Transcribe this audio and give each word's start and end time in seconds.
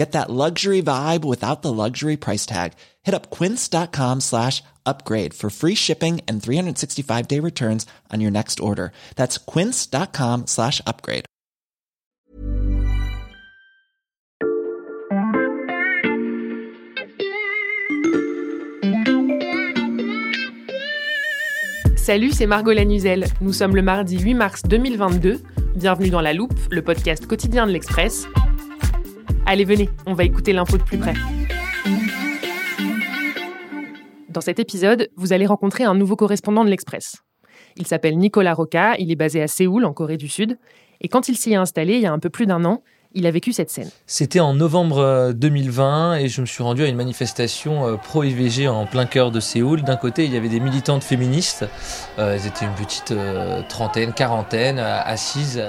Get 0.00 0.12
that 0.12 0.30
luxury 0.30 0.80
vibe 0.80 1.26
without 1.26 1.60
the 1.60 1.70
luxury 1.70 2.16
price 2.16 2.46
tag. 2.46 2.72
Hit 3.02 3.14
up 3.14 3.28
quince.com 3.28 4.20
slash 4.20 4.62
upgrade 4.86 5.34
for 5.34 5.50
free 5.50 5.74
shipping 5.74 6.22
and 6.26 6.42
365 6.42 7.28
day 7.28 7.38
returns 7.38 7.84
on 8.10 8.22
your 8.22 8.30
next 8.30 8.60
order. 8.60 8.92
That's 9.16 9.36
quince.com 9.36 10.46
slash 10.46 10.80
upgrade. 10.86 11.26
Salut, 21.98 22.32
c'est 22.32 22.46
Margot 22.46 22.72
Lanuzel. 22.72 23.26
Nous 23.42 23.52
sommes 23.52 23.76
le 23.76 23.82
mardi 23.82 24.18
8 24.18 24.32
mars 24.32 24.62
2022. 24.62 25.42
Bienvenue 25.76 26.08
dans 26.08 26.22
La 26.22 26.32
Loupe, 26.32 26.58
le 26.70 26.80
podcast 26.80 27.26
quotidien 27.26 27.66
de 27.66 27.72
l'Express. 27.72 28.26
Allez, 29.52 29.64
venez, 29.64 29.90
on 30.06 30.14
va 30.14 30.22
écouter 30.22 30.52
l'info 30.52 30.78
de 30.78 30.84
plus 30.84 30.96
près. 30.96 31.14
Dans 34.28 34.40
cet 34.40 34.60
épisode, 34.60 35.08
vous 35.16 35.32
allez 35.32 35.44
rencontrer 35.44 35.82
un 35.82 35.94
nouveau 35.96 36.14
correspondant 36.14 36.64
de 36.64 36.70
l'Express. 36.70 37.16
Il 37.76 37.84
s'appelle 37.84 38.16
Nicolas 38.16 38.54
Roca, 38.54 38.94
il 39.00 39.10
est 39.10 39.16
basé 39.16 39.42
à 39.42 39.48
Séoul, 39.48 39.84
en 39.86 39.92
Corée 39.92 40.18
du 40.18 40.28
Sud, 40.28 40.56
et 41.00 41.08
quand 41.08 41.28
il 41.28 41.36
s'y 41.36 41.50
est 41.50 41.56
installé 41.56 41.94
il 41.94 42.00
y 42.00 42.06
a 42.06 42.12
un 42.12 42.20
peu 42.20 42.30
plus 42.30 42.46
d'un 42.46 42.64
an, 42.64 42.84
il 43.12 43.26
a 43.26 43.32
vécu 43.32 43.52
cette 43.52 43.70
scène. 43.70 43.90
C'était 44.06 44.38
en 44.38 44.54
novembre 44.54 45.32
2020 45.34 46.18
et 46.18 46.28
je 46.28 46.42
me 46.42 46.46
suis 46.46 46.62
rendu 46.62 46.84
à 46.84 46.86
une 46.86 46.94
manifestation 46.94 47.88
euh, 47.88 47.96
pro-IVG 47.96 48.68
en 48.68 48.86
plein 48.86 49.06
cœur 49.06 49.32
de 49.32 49.40
Séoul. 49.40 49.82
D'un 49.82 49.96
côté, 49.96 50.26
il 50.26 50.32
y 50.32 50.36
avait 50.36 50.48
des 50.48 50.60
militantes 50.60 51.02
féministes, 51.02 51.64
euh, 52.20 52.36
elles 52.36 52.46
étaient 52.46 52.66
une 52.66 52.74
petite 52.74 53.10
euh, 53.10 53.62
trentaine, 53.68 54.12
quarantaine, 54.12 54.78
assises. 54.78 55.60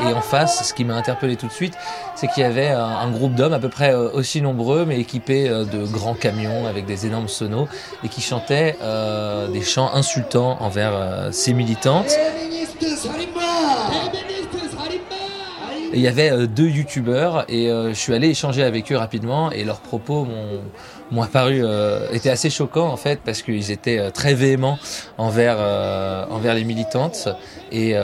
Et 0.00 0.12
en 0.12 0.20
face, 0.20 0.68
ce 0.68 0.74
qui 0.74 0.84
m'a 0.84 0.94
interpellé 0.94 1.36
tout 1.36 1.46
de 1.46 1.52
suite, 1.52 1.74
c'est 2.14 2.28
qu'il 2.28 2.42
y 2.42 2.46
avait 2.46 2.68
un, 2.68 3.10
groupe 3.10 3.34
d'hommes 3.34 3.52
à 3.52 3.58
peu 3.58 3.68
près 3.68 3.94
aussi 3.94 4.40
nombreux, 4.40 4.84
mais 4.84 5.00
équipés 5.00 5.48
de 5.48 5.86
grands 5.86 6.14
camions 6.14 6.66
avec 6.66 6.86
des 6.86 7.06
énormes 7.06 7.28
sonos, 7.28 7.68
et 8.04 8.08
qui 8.08 8.20
chantaient 8.20 8.76
des 9.52 9.62
chants 9.62 9.92
insultants 9.94 10.56
envers 10.60 11.28
ces 11.32 11.52
militantes. 11.52 12.12
Et 15.92 15.96
il 15.96 16.02
y 16.02 16.08
avait 16.08 16.30
euh, 16.30 16.46
deux 16.46 16.68
youtubeurs 16.68 17.44
et 17.48 17.70
euh, 17.70 17.88
je 17.90 17.94
suis 17.94 18.12
allé 18.12 18.28
échanger 18.28 18.62
avec 18.62 18.92
eux 18.92 18.96
rapidement 18.96 19.50
et 19.50 19.64
leurs 19.64 19.80
propos 19.80 20.24
m'ont 20.24 20.60
apparu 21.22 21.60
euh, 21.62 22.08
assez 22.24 22.50
choquants 22.50 22.88
en 22.88 22.96
fait 22.96 23.20
parce 23.24 23.42
qu'ils 23.42 23.70
étaient 23.70 24.10
très 24.10 24.34
véhéments 24.34 24.78
envers 25.16 25.58
envers 26.30 26.54
les 26.54 26.64
militantes 26.64 27.28
et 27.72 27.94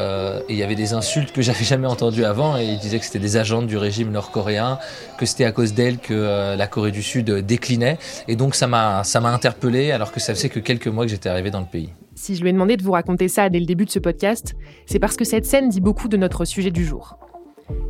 il 0.49 0.57
y 0.57 0.63
avait 0.63 0.75
des 0.75 0.95
insultes 0.95 1.33
que 1.33 1.43
j'avais 1.47 1.65
jamais 1.65 1.87
entendues 1.87 2.25
avant 2.25 2.57
et 2.57 2.65
ils 2.65 2.79
disaient 2.79 2.99
que 2.99 3.05
c'était 3.05 3.19
des 3.19 3.37
agentes 3.37 3.67
du 3.67 3.77
régime 3.77 4.11
nord-coréen 4.11 4.79
que 5.19 5.27
c'était 5.27 5.45
à 5.45 5.53
cause 5.53 5.75
d'elles 5.75 5.99
que 5.99 6.57
la 6.57 6.67
Corée 6.67 6.93
du 6.93 7.03
Sud 7.03 7.31
déclinait 7.31 7.99
et 8.29 8.37
donc 8.37 8.55
ça 8.55 8.67
m'a 8.67 9.05
ça 9.05 9.21
m'a 9.21 9.31
interpellé 9.31 9.91
alors 9.91 10.13
que 10.13 10.21
ça 10.21 10.35
faisait 10.35 10.49
que 10.49 10.61
quelques 10.61 10.89
mois 10.89 11.05
que 11.05 11.11
j'étais 11.11 11.29
arrivé 11.29 11.51
dans 11.51 11.61
le 11.61 11.67
pays. 11.67 11.91
Si 12.15 12.37
je 12.37 12.43
lui 12.43 12.51
ai 12.51 12.53
demandé 12.53 12.77
de 12.77 12.83
vous 12.83 12.93
raconter 12.93 13.29
ça 13.29 13.49
dès 13.49 13.59
le 13.59 13.67
début 13.67 13.85
de 13.85 13.91
ce 13.91 13.99
podcast, 13.99 14.55
c'est 14.87 14.99
parce 14.99 15.17
que 15.17 15.25
cette 15.25 15.47
scène 15.47 15.69
dit 15.69 15.81
beaucoup 15.81 16.09
de 16.09 16.17
notre 16.17 16.45
sujet 16.45 16.71
du 16.71 16.85
jour. 16.85 17.19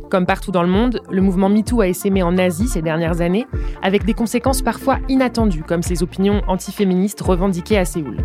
Comme 0.09 0.25
partout 0.25 0.51
dans 0.51 0.61
le 0.61 0.69
monde, 0.69 1.01
le 1.09 1.21
mouvement 1.21 1.49
MeToo 1.49 1.81
a 1.81 1.87
essaimé 1.87 2.21
en 2.21 2.37
Asie 2.37 2.67
ces 2.67 2.81
dernières 2.81 3.21
années, 3.21 3.47
avec 3.81 4.05
des 4.05 4.13
conséquences 4.13 4.61
parfois 4.61 4.99
inattendues, 5.09 5.63
comme 5.63 5.81
ses 5.81 6.03
opinions 6.03 6.41
antiféministes 6.47 7.21
revendiquées 7.21 7.77
à 7.77 7.85
Séoul. 7.85 8.17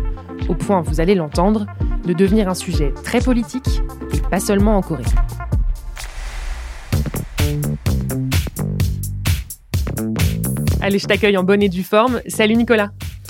Au 0.47 0.53
point, 0.53 0.81
vous 0.81 1.01
allez 1.01 1.15
l'entendre, 1.15 1.65
de 2.05 2.13
devenir 2.13 2.47
un 2.47 2.53
sujet 2.53 2.93
très 3.03 3.19
politique, 3.19 3.81
pas 4.29 4.39
seulement 4.39 4.77
en 4.77 4.81
Corée. 4.81 5.03
Allez, 10.81 10.99
je 10.99 11.07
t'accueille 11.07 11.37
en 11.37 11.43
bonne 11.43 11.61
et 11.61 11.69
due 11.69 11.83
forme. 11.83 12.21
Salut 12.27 12.55
Nicolas. 12.55 12.89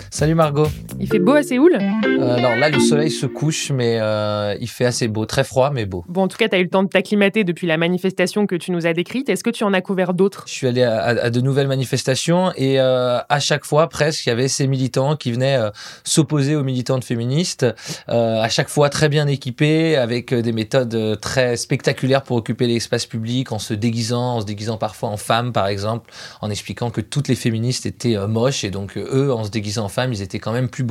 Salut 0.10 0.36
Margot. 0.36 0.68
Il 1.02 1.08
fait 1.08 1.18
beau 1.18 1.32
à 1.32 1.42
Séoul? 1.42 1.74
Euh, 1.74 2.36
Alors 2.36 2.56
là, 2.56 2.70
le 2.70 2.80
soleil 2.80 3.10
se 3.10 3.26
couche, 3.26 3.72
mais 3.72 3.98
euh, 4.00 4.56
il 4.62 4.68
fait 4.70 4.86
assez 4.86 5.08
beau, 5.08 5.26
très 5.26 5.44
froid, 5.44 5.72
mais 5.74 5.88
beau. 5.88 6.06
Bon, 6.08 6.22
en 6.22 6.28
tout 6.28 6.38
cas, 6.38 6.48
tu 6.48 6.56
as 6.56 6.60
eu 6.60 6.64
le 6.64 6.70
temps 6.70 6.84
de 6.84 6.90
t'acclimater 6.90 7.44
depuis 7.44 7.66
la 7.66 7.78
manifestation 7.78 8.46
que 8.46 8.56
tu 8.56 8.72
nous 8.72 8.86
as 8.86 8.94
décrite. 8.94 9.28
Est-ce 9.28 9.44
que 9.44 9.50
tu 9.50 9.64
en 9.64 9.74
as 9.74 9.82
couvert 9.82 10.14
d'autres? 10.14 10.44
Je 10.46 10.54
suis 10.54 10.68
allé 10.68 10.84
à, 10.84 11.32
de 11.32 11.42
nouvelles 11.42 11.68
manifestations 11.68 12.52
et 12.56 12.80
euh, 12.80 13.18
à 13.28 13.40
chaque 13.40 13.66
fois, 13.66 13.90
presque, 13.90 14.28
il 14.28 14.30
y 14.30 14.32
avait 14.32 14.48
ces 14.48 14.68
militants 14.68 15.16
qui 15.16 15.32
venaient 15.32 15.58
s'opposer 16.04 16.56
aux 16.56 16.64
militantes 16.64 17.04
féministes, 17.04 17.66
à 18.08 18.50
chaque 18.50 18.70
fois 18.70 18.90
très 18.90 19.10
bien 19.10 19.26
équipés, 19.26 19.96
avec 19.96 20.32
des 20.36 20.52
méthodes 20.52 21.20
très 21.20 21.58
spectaculaires 21.58 22.22
pour 22.22 22.38
occuper 22.38 22.68
l'espace 22.68 23.08
public, 23.08 23.52
en 23.52 23.60
se 23.60 23.74
déguisant, 23.74 24.36
en 24.36 24.42
se 24.42 24.46
déguisant 24.46 24.78
parfois 24.78 25.10
en 25.10 25.18
femmes, 25.18 25.52
par 25.52 25.66
exemple, 25.66 26.12
en 26.42 26.52
expliquant 26.52 26.92
que 26.92 27.02
toutes 27.02 27.28
les 27.28 27.36
féministes 27.36 27.88
étaient 27.88 28.18
moches 28.28 28.64
et 28.64 28.70
donc 28.70 28.98
eux, 28.98 29.34
en 29.34 29.44
se 29.44 29.50
déguisant 29.50 29.86
en 29.86 29.90
femmes, 29.90 30.14
ils 30.14 30.22
étaient 30.22 30.40
quand 30.40 30.54
même 30.54 30.70
plus 30.70 30.84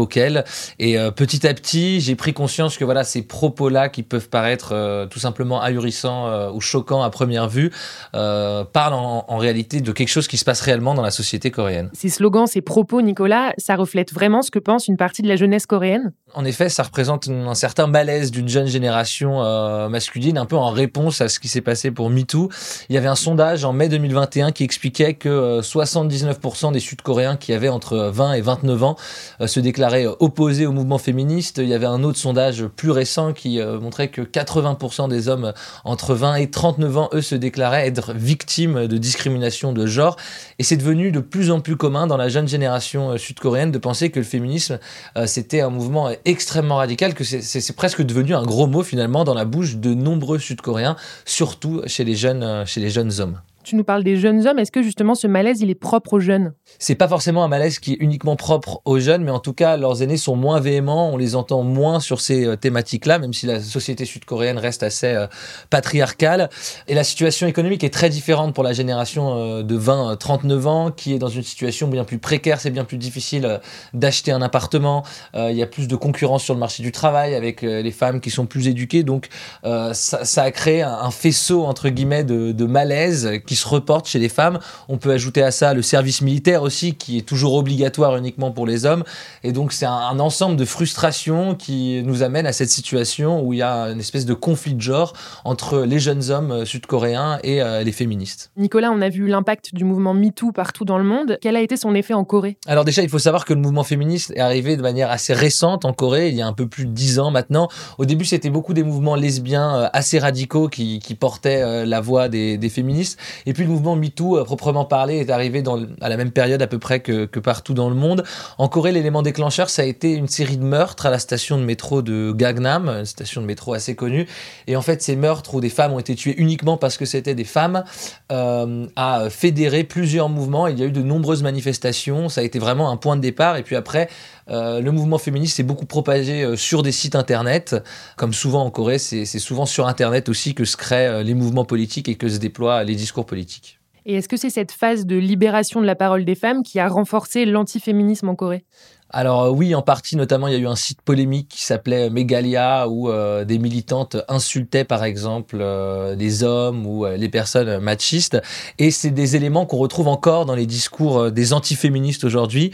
et 0.79 0.99
euh, 0.99 1.11
petit 1.11 1.47
à 1.47 1.55
petit, 1.55 2.01
j'ai 2.01 2.15
pris 2.15 2.33
conscience 2.33 2.77
que 2.77 2.85
voilà, 2.85 3.05
ces 3.05 3.23
propos-là 3.23 3.89
qui 3.89 4.03
peuvent 4.03 4.29
paraître 4.29 4.71
euh, 4.73 5.07
tout 5.07 5.19
simplement 5.19 5.61
ahurissants 5.61 6.29
euh, 6.29 6.51
ou 6.51 6.61
choquants 6.61 7.03
à 7.03 7.11
première 7.11 7.49
vue, 7.49 7.71
parlent 8.13 8.95
en, 8.95 9.25
en, 9.29 9.37
réalité 9.39 9.81
de 9.81 9.93
quelque 9.93 10.09
chose 10.09 10.29
qui 10.29 10.37
se 10.37 10.45
passe 10.45 10.61
réellement 10.61 10.95
dans 10.95 11.03
la 11.03 11.11
société 11.11 11.51
coréenne. 11.51 11.91
Ces 11.93 12.09
slogans, 12.09 12.47
ces 12.47 12.61
propos, 12.61 13.03
Nicolas, 13.03 13.53
ça 13.59 13.77
reflète 13.77 14.13
vraiment 14.13 14.43
ce 14.43 14.51
que 14.51 14.59
pense 14.59 14.89
une 14.89 14.97
partie 14.97 15.23
de 15.23 15.29
la 15.29 15.37
jeunesse 15.37 15.67
coréenne? 15.67 16.13
En 16.35 16.45
effet, 16.45 16.69
ça 16.69 16.83
représente 16.85 17.29
un 17.29 17.55
certain 17.55 17.87
malaise 17.87 18.31
d'une 18.31 18.49
jeune 18.49 18.67
génération 18.67 19.41
masculine, 19.89 20.39
un 20.39 20.47
peu 20.47 20.57
en 20.57 20.71
réponse 20.71 21.21
à 21.21 21.29
ce 21.29 21.41
qui 21.41 21.49
s'est 21.49 21.61
passé 21.61 21.91
pour 21.91 22.09
MeToo. 22.09 22.51
Il 22.89 22.95
y 22.95 22.99
avait 22.99 23.09
un 23.09 23.17
sondage 23.17 23.65
en 23.65 23.73
mai 23.73 23.89
2021 23.89 24.53
qui 24.53 24.63
expliquait 24.63 25.15
que 25.15 25.61
79% 25.61 26.73
des 26.73 26.79
Sud-Coréens 26.79 27.37
qui 27.37 27.53
avaient 27.53 27.69
entre 27.69 28.11
20 28.13 28.35
et 28.35 28.41
29 28.41 28.83
ans 28.85 28.97
se 29.45 29.59
déclaraient 29.59 29.90
opposé 30.21 30.67
au 30.67 30.73
mouvement 30.73 30.99
féministe. 30.99 31.59
Il 31.59 31.69
y 31.69 31.75
avait 31.75 31.87
un 31.87 32.03
autre 32.05 32.19
sondage 32.19 32.65
plus 32.65 32.91
récent 32.91 33.33
qui 33.33 33.61
euh, 33.61 33.79
montrait 33.79 34.09
que 34.09 34.23
80% 34.23 35.09
des 35.09 35.29
hommes 35.29 35.53
entre 35.85 36.15
20 36.15 36.37
et 36.37 36.51
39 36.51 36.97
ans, 36.97 37.09
eux, 37.13 37.23
se 37.23 37.35
déclaraient 37.35 37.87
être 37.87 38.13
victimes 38.13 38.87
de 38.87 38.99
discrimination 38.99 39.73
de 39.73 39.87
genre. 39.87 40.17
Et 40.59 40.63
c'est 40.63 40.77
devenu 40.77 41.13
de 41.13 41.21
plus 41.21 41.51
en 41.51 41.61
plus 41.61 41.77
commun 41.77 42.07
dans 42.07 42.17
la 42.17 42.29
jeune 42.29 42.49
génération 42.49 43.13
euh, 43.13 43.17
sud-coréenne 43.19 43.73
de 43.73 43.79
penser 43.79 44.11
que 44.11 44.19
le 44.19 44.25
féminisme, 44.25 44.79
euh, 45.17 45.27
c'était 45.27 45.61
un 45.61 45.71
mouvement 45.71 46.11
extrêmement 46.25 46.77
radical, 46.77 47.15
que 47.15 47.25
c'est 47.25 47.77
presque 47.77 48.03
devenu 48.03 48.35
un 48.35 48.45
gros 48.45 48.67
mot 48.67 48.83
finalement 48.83 49.25
dans 49.25 49.35
la 49.35 49.45
bouche 49.45 49.77
de 49.77 49.95
nombreux 49.95 50.39
sud-coréens, 50.39 50.97
surtout 51.25 51.83
chez 51.87 52.05
les 52.05 52.21
chez 52.67 52.81
les 52.81 52.91
jeunes 52.91 53.21
hommes. 53.21 53.41
Tu 53.63 53.77
nous 53.77 53.85
parles 53.85 54.03
des 54.03 54.17
jeunes 54.17 54.47
hommes. 54.47 54.59
Est-ce 54.59 54.73
que 54.73 54.83
justement 54.83 55.15
ce 55.15 55.27
malaise, 55.27 55.61
il 55.61 55.69
est 55.69 55.75
propre 55.75 56.15
aux 56.15 56.21
jeunes? 56.21 56.55
C'est 56.79 56.95
pas 56.95 57.09
forcément 57.09 57.45
un 57.45 57.49
malaise 57.49 57.79
qui 57.79 57.93
est 57.93 57.97
uniquement 58.01 58.35
propre 58.35 58.81
aux 58.87 58.99
jeunes, 58.99 59.23
mais 59.23 59.31
en 59.31 59.39
tout 59.39 59.53
cas, 59.53 59.77
leurs 59.77 60.03
aînés 60.03 60.17
sont 60.17 60.35
moins 60.35 60.61
véhéments. 60.61 61.13
On 61.13 61.19
les 61.19 61.37
entend 61.37 61.63
moins 61.63 62.01
sur 62.01 62.23
ces 62.23 62.47
euh, 62.47 62.57
thématiques-là, 62.57 63.19
même 63.19 63.35
si 63.35 63.45
la 63.45 63.61
société 63.61 64.07
sud-coréenne 64.07 64.57
reste 64.57 64.83
assez 64.83 65.09
euh, 65.09 65.27
patriarcale. 65.69 66.49
Et 66.89 66.95
la 66.95 67.05
situation 67.05 67.47
économique 67.47 67.85
est 67.85 67.93
très 67.93 68.09
différente 68.09 68.55
pour 68.55 68.65
la 68.65 68.73
génération 68.73 69.37
euh, 69.37 69.63
de 69.63 69.79
20-39 69.79 70.67
ans, 70.67 70.91
qui 70.91 71.13
est 71.13 71.19
dans 71.19 71.29
une 71.29 71.43
situation 71.43 71.87
bien 71.89 72.05
plus 72.05 72.19
précaire. 72.19 72.61
C'est 72.61 72.71
bien 72.71 72.85
plus 72.85 72.97
difficile 72.97 73.61
d'acheter 73.93 74.33
un 74.33 74.41
appartement. 74.41 75.03
Il 75.35 75.57
y 75.57 75.63
a 75.63 75.67
plus 75.67 75.89
de 75.89 75.97
concurrence 75.97 76.43
sur 76.45 76.55
le 76.55 76.61
marché 76.61 76.83
du 76.83 76.93
travail 76.93 77.35
avec 77.35 77.63
les 77.63 77.91
femmes 77.91 78.21
qui 78.21 78.31
sont 78.31 78.47
plus 78.47 78.69
éduquées. 78.69 79.03
Donc, 79.03 79.29
ça, 79.63 80.43
a 80.43 80.51
créé 80.51 80.83
un, 80.83 81.11
faisceau 81.11 81.65
entre 81.65 81.89
guillemets 81.89 82.25
de, 82.25 82.53
de 82.53 82.65
malaise 82.65 83.31
qui 83.51 83.57
se 83.57 83.67
reportent 83.67 84.07
chez 84.07 84.21
les 84.21 84.29
femmes. 84.29 84.61
On 84.89 84.97
peut 84.97 85.11
ajouter 85.11 85.43
à 85.43 85.51
ça 85.51 85.75
le 85.75 85.83
service 85.83 86.23
militaire 86.23 86.63
aussi, 86.63 86.95
qui 86.95 87.19
est 87.19 87.23
toujours 87.23 87.55
obligatoire 87.55 88.17
uniquement 88.17 88.53
pour 88.53 88.65
les 88.65 88.87
hommes. 88.87 89.03
Et 89.43 89.51
donc 89.51 89.73
c'est 89.73 89.87
un, 89.87 90.21
ensemble 90.21 90.55
de 90.55 90.65
frustrations 90.65 91.57
qui 91.57 92.01
nous 92.05 92.23
amène 92.23 92.47
à 92.47 92.53
cette 92.53 92.71
situation 92.71 93.43
où 93.43 93.53
il 93.53 93.57
y 93.59 93.63
a 93.63 93.87
une 93.87 93.99
espèce 93.99 94.25
de 94.25 94.35
conflit 94.35 94.75
de 94.75 94.81
genre 94.81 95.15
entre 95.45 95.81
les 95.81 95.99
jeunes 95.99 96.31
hommes 96.31 96.53
euh, 96.53 96.65
sud-coréens 96.65 97.41
et 97.43 97.61
euh, 97.61 97.83
les 97.83 97.91
féministes. 97.91 98.53
Nicolas, 98.57 98.93
on 98.93 99.01
a 99.01 99.09
vu 99.09 99.27
l'impact 99.27 99.75
du 99.75 99.83
mouvement 99.83 100.15
MeToo 100.15 100.53
partout 100.53 100.85
dans 100.85 100.99
le 100.99 101.03
monde. 101.03 101.37
Quel 101.41 101.57
a 101.57 101.61
été 101.61 101.77
son 101.77 101.97
effet 101.97 102.15
en 102.15 102.23
Corée? 102.23 102.57
Alors 102.69 102.85
déjà, 102.85 103.03
il 103.03 103.09
faut 103.09 103.19
savoir 103.19 103.45
que 103.45 103.53
le 103.53 103.61
mouvement 103.61 103.83
féministe 103.83 104.33
est 104.37 104.41
arrivé 104.41 104.77
de 104.77 104.83
manière 104.83 105.11
assez 105.11 105.35
récente 105.35 105.85
en 105.85 105.93
Corée, 105.93 106.29
il 106.29 106.37
y 106.37 106.43
a 106.43 106.47
un 106.47 106.53
peu 106.53 106.69
plus 106.69 106.87
de 106.87 106.93
dix 106.93 107.19
ans 107.19 107.33
maintenant. 107.33 107.67
Au 107.99 108.05
début, 108.05 108.27
c'était 108.27 108.51
beaucoup 108.51 108.75
des 108.75 108.85
mouvements 108.85 109.17
lesbiens 109.17 109.75
euh, 109.75 109.89
assez 109.93 110.21
radicaux 110.21 110.69
qui, 110.69 111.01
portaient 111.19 111.85
la 111.85 112.01
voix 112.01 112.29
des, 112.29 112.69
féministes. 112.69 113.19
Et 113.47 113.53
puis 113.53 113.65
le 113.65 113.71
mouvement 113.71 113.97
MeToo, 113.97 114.45
proprement 114.45 114.85
parlé, 114.85 115.17
est 115.17 115.31
arrivé 115.31 115.63
à 116.01 116.09
la 116.09 116.17
même 116.17 116.31
période 116.31 116.63
à 116.63 116.67
peu 116.67 116.79
près 116.79 117.01
que, 117.01 117.27
que 117.27 117.41
partout 117.41 117.75
dans 117.75 117.89
le 117.89 117.95
monde. 117.95 118.25
En 118.59 118.69
Corée, 118.69 118.93
l'élément 118.93 119.23
déclencheur, 119.23 119.71
ça 119.71 119.83
a 119.83 119.85
été 119.85 120.13
une 120.13 120.29
série 120.29 120.57
de 120.57 120.65
meurtres 120.65 121.07
à 121.07 121.11
la 121.11 121.19
station 121.19 121.59
de 121.59 121.65
métro 121.65 122.03
de 122.03 122.33
Gangnam, 122.33 122.89
une 122.89 123.05
station 123.05 123.41
de 123.41 123.47
métro 123.47 123.75
assez 123.75 123.95
connue. 123.95 124.27
Et 124.67 124.77
en 124.77 124.83
fait, 124.83 125.03
ces 125.03 125.17
meurtres 125.17 125.55
où 125.55 125.61
des 125.61 125.69
femmes 125.69 125.93
ont 125.93 125.99
été 125.99 126.15
tuées 126.15 126.35
uniquement 126.39 126.77
parce 126.77 126.97
que 126.97 127.05
c'était 127.05 127.35
des 127.35 127.45
femmes 127.45 127.85
euh, 128.33 128.87
a 128.97 129.31
fédéré 129.31 129.85
plusieurs 129.85 130.29
mouvements. 130.29 130.67
Il 130.67 130.79
y 130.79 130.83
a 130.83 130.87
eu 130.87 130.93
de 130.93 131.03
nombreuses 131.03 131.43
manifestations. 131.43 132.29
Ça 132.29 132.41
a 132.41 132.45
été 132.45 132.59
vraiment 132.59 132.91
un 132.91 132.97
point 132.97 133.17
de 133.17 133.21
départ. 133.21 133.57
Et 133.57 133.63
puis 133.63 133.77
après, 133.77 134.09
euh, 134.51 134.81
le 134.81 134.93
mouvement 134.93 135.19
féministe 135.19 135.57
s'est 135.57 135.63
beaucoup 135.63 135.87
propagé 135.87 136.43
euh, 136.43 136.57
sur 136.57 136.83
des 136.83 136.93
sites 136.93 137.15
internet. 137.15 137.77
Comme 138.17 138.33
souvent 138.33 138.65
en 138.65 138.71
Corée, 138.71 138.99
c'est 138.99 139.25
souvent 139.39 139.67
sur 139.67 139.87
internet 139.87 140.29
aussi 140.29 140.55
que 140.55 140.65
se 140.65 140.77
créent 140.77 141.23
les 141.23 141.35
mouvements 141.35 141.65
politiques 141.65 142.09
et 142.09 142.17
que 142.17 142.29
se 142.29 142.39
déploient 142.39 142.85
les 142.85 142.95
discours 142.95 143.27
politiques. 143.27 143.79
Et 144.07 144.15
est-ce 144.15 144.29
que 144.29 144.37
c'est 144.37 144.51
cette 144.51 144.73
phase 144.73 145.07
de 145.07 145.17
libération 145.17 145.81
de 145.81 145.87
la 145.87 145.95
parole 145.95 146.25
des 146.25 146.35
femmes 146.35 146.63
qui 146.63 146.79
a 146.81 146.89
renforcé 146.89 147.45
l'antiféminisme 147.45 148.29
en 148.29 148.35
Corée? 148.35 148.65
Alors 149.13 149.43
euh, 149.43 149.51
oui, 149.51 149.75
en 149.75 149.83
partie, 149.83 150.17
notamment, 150.17 150.47
il 150.47 150.53
y 150.55 150.57
a 150.57 150.59
eu 150.59 150.67
un 150.67 150.77
site 150.77 151.03
polémique 151.03 151.49
qui 151.49 151.65
s'appelait 151.65 152.11
Megalia 152.11 152.89
où 152.89 153.09
euh, 153.09 153.45
des 153.45 153.59
militantes 153.59 154.17
insultaient 154.29 154.85
par 154.85 155.05
exemple 155.05 155.59
euh, 155.61 156.15
les 156.15 156.45
hommes 156.45 156.87
ou 156.87 157.05
les 157.07 157.29
personnes 157.29 157.81
machistes. 157.81 158.41
Et 158.79 158.91
c'est 158.91 159.11
des 159.11 159.37
éléments 159.37 159.67
qu'on 159.67 159.79
retrouve 159.79 160.09
encore 160.09 160.47
dans 160.47 160.55
les 160.55 160.67
discours 160.67 161.31
des 161.31 161.53
antiféministes 161.53 162.25
aujourd'hui. 162.25 162.73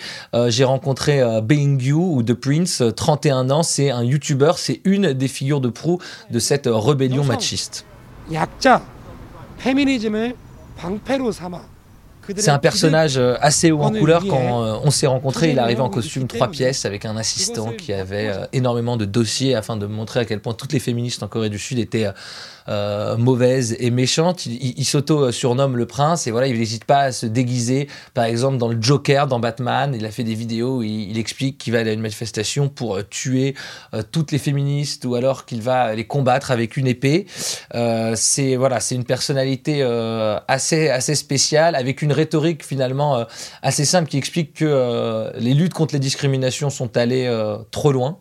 J'ai 0.49 0.65
rencontré 0.65 1.23
Being 1.43 1.81
You 1.81 2.17
ou 2.17 2.23
The 2.23 2.35
Prince, 2.35 2.83
31 2.94 3.50
ans, 3.50 3.62
c'est 3.62 3.91
un 3.91 4.03
YouTuber, 4.03 4.53
c'est 4.56 4.81
une 4.85 5.12
des 5.12 5.29
figures 5.29 5.61
de 5.61 5.69
proue 5.69 5.99
de 6.31 6.38
cette 6.38 6.69
rébellion 6.71 7.25
machiste. 7.25 7.87
C'est 12.37 12.50
un 12.50 12.58
personnage 12.58 13.19
euh, 13.19 13.37
assez 13.40 13.70
haut 13.70 13.82
en 13.82 13.90
couleur. 13.90 14.25
Quand 14.26 14.62
euh, 14.62 14.78
on 14.82 14.90
s'est 14.90 15.06
rencontrés, 15.06 15.50
il 15.50 15.58
arrivait 15.58 15.81
en 15.81 15.90
costume 15.90 16.26
trois 16.26 16.49
pièces 16.49 16.84
avec 16.84 17.05
un 17.05 17.17
assistant 17.17 17.73
qui 17.73 17.93
avait 17.93 18.28
euh, 18.28 18.46
énormément 18.52 18.96
de 18.96 19.05
dossiers 19.05 19.55
afin 19.55 19.76
de 19.76 19.87
montrer 19.87 20.20
à 20.20 20.25
quel 20.25 20.40
point 20.40 20.55
toutes 20.55 20.73
les 20.73 20.81
féministes 20.81 21.23
en 21.23 21.28
Corée 21.28 21.50
du 21.50 21.58
Sud 21.58 21.78
étaient 21.78 22.08
euh, 22.69 23.17
mauvaise 23.17 23.76
et 23.78 23.90
méchante. 23.90 24.46
Il, 24.46 24.84
s'auto-surnomme 24.84 25.76
le 25.76 25.87
prince 25.87 26.26
et 26.26 26.32
voilà, 26.32 26.49
il 26.49 26.58
n'hésite 26.58 26.84
pas 26.84 27.02
à 27.02 27.12
se 27.12 27.25
déguiser, 27.25 27.87
par 28.12 28.25
exemple 28.25 28.56
dans 28.58 28.67
le 28.67 28.76
Joker, 28.81 29.28
dans 29.28 29.38
Batman. 29.38 29.94
Il 29.96 30.05
a 30.05 30.11
fait 30.11 30.25
des 30.25 30.34
vidéos 30.34 30.78
où 30.78 30.82
il, 30.82 31.17
explique 31.17 31.58
qu'il 31.58 31.73
va 31.73 31.78
aller 31.81 31.90
à 31.90 31.93
une 31.93 32.00
manifestation 32.00 32.69
pour 32.69 32.99
tuer 33.08 33.55
euh, 33.94 34.02
toutes 34.11 34.32
les 34.32 34.38
féministes 34.38 35.05
ou 35.05 35.14
alors 35.14 35.44
qu'il 35.44 35.62
va 35.62 35.94
les 35.94 36.06
combattre 36.06 36.50
avec 36.50 36.76
une 36.76 36.88
épée. 36.88 37.26
c'est 38.14 38.56
voilà, 38.56 38.81
c'est 38.81 38.96
une 38.96 39.05
personnalité 39.05 39.82
assez 40.49 40.88
assez 40.88 41.14
spéciale 41.14 41.75
avec 41.75 42.02
une 42.02 42.12
rhétorique 42.17 42.65
finalement 42.65 43.25
assez 43.63 43.85
simple 43.85 44.09
qui 44.09 44.19
explique 44.19 44.55
que 44.55 45.33
les 45.39 45.55
luttes 45.55 45.75
contre 45.75 45.95
les 45.95 46.01
discriminations 46.01 46.71
sont 46.71 46.97
allées 46.97 47.31
trop 47.71 47.93
loin 47.93 48.19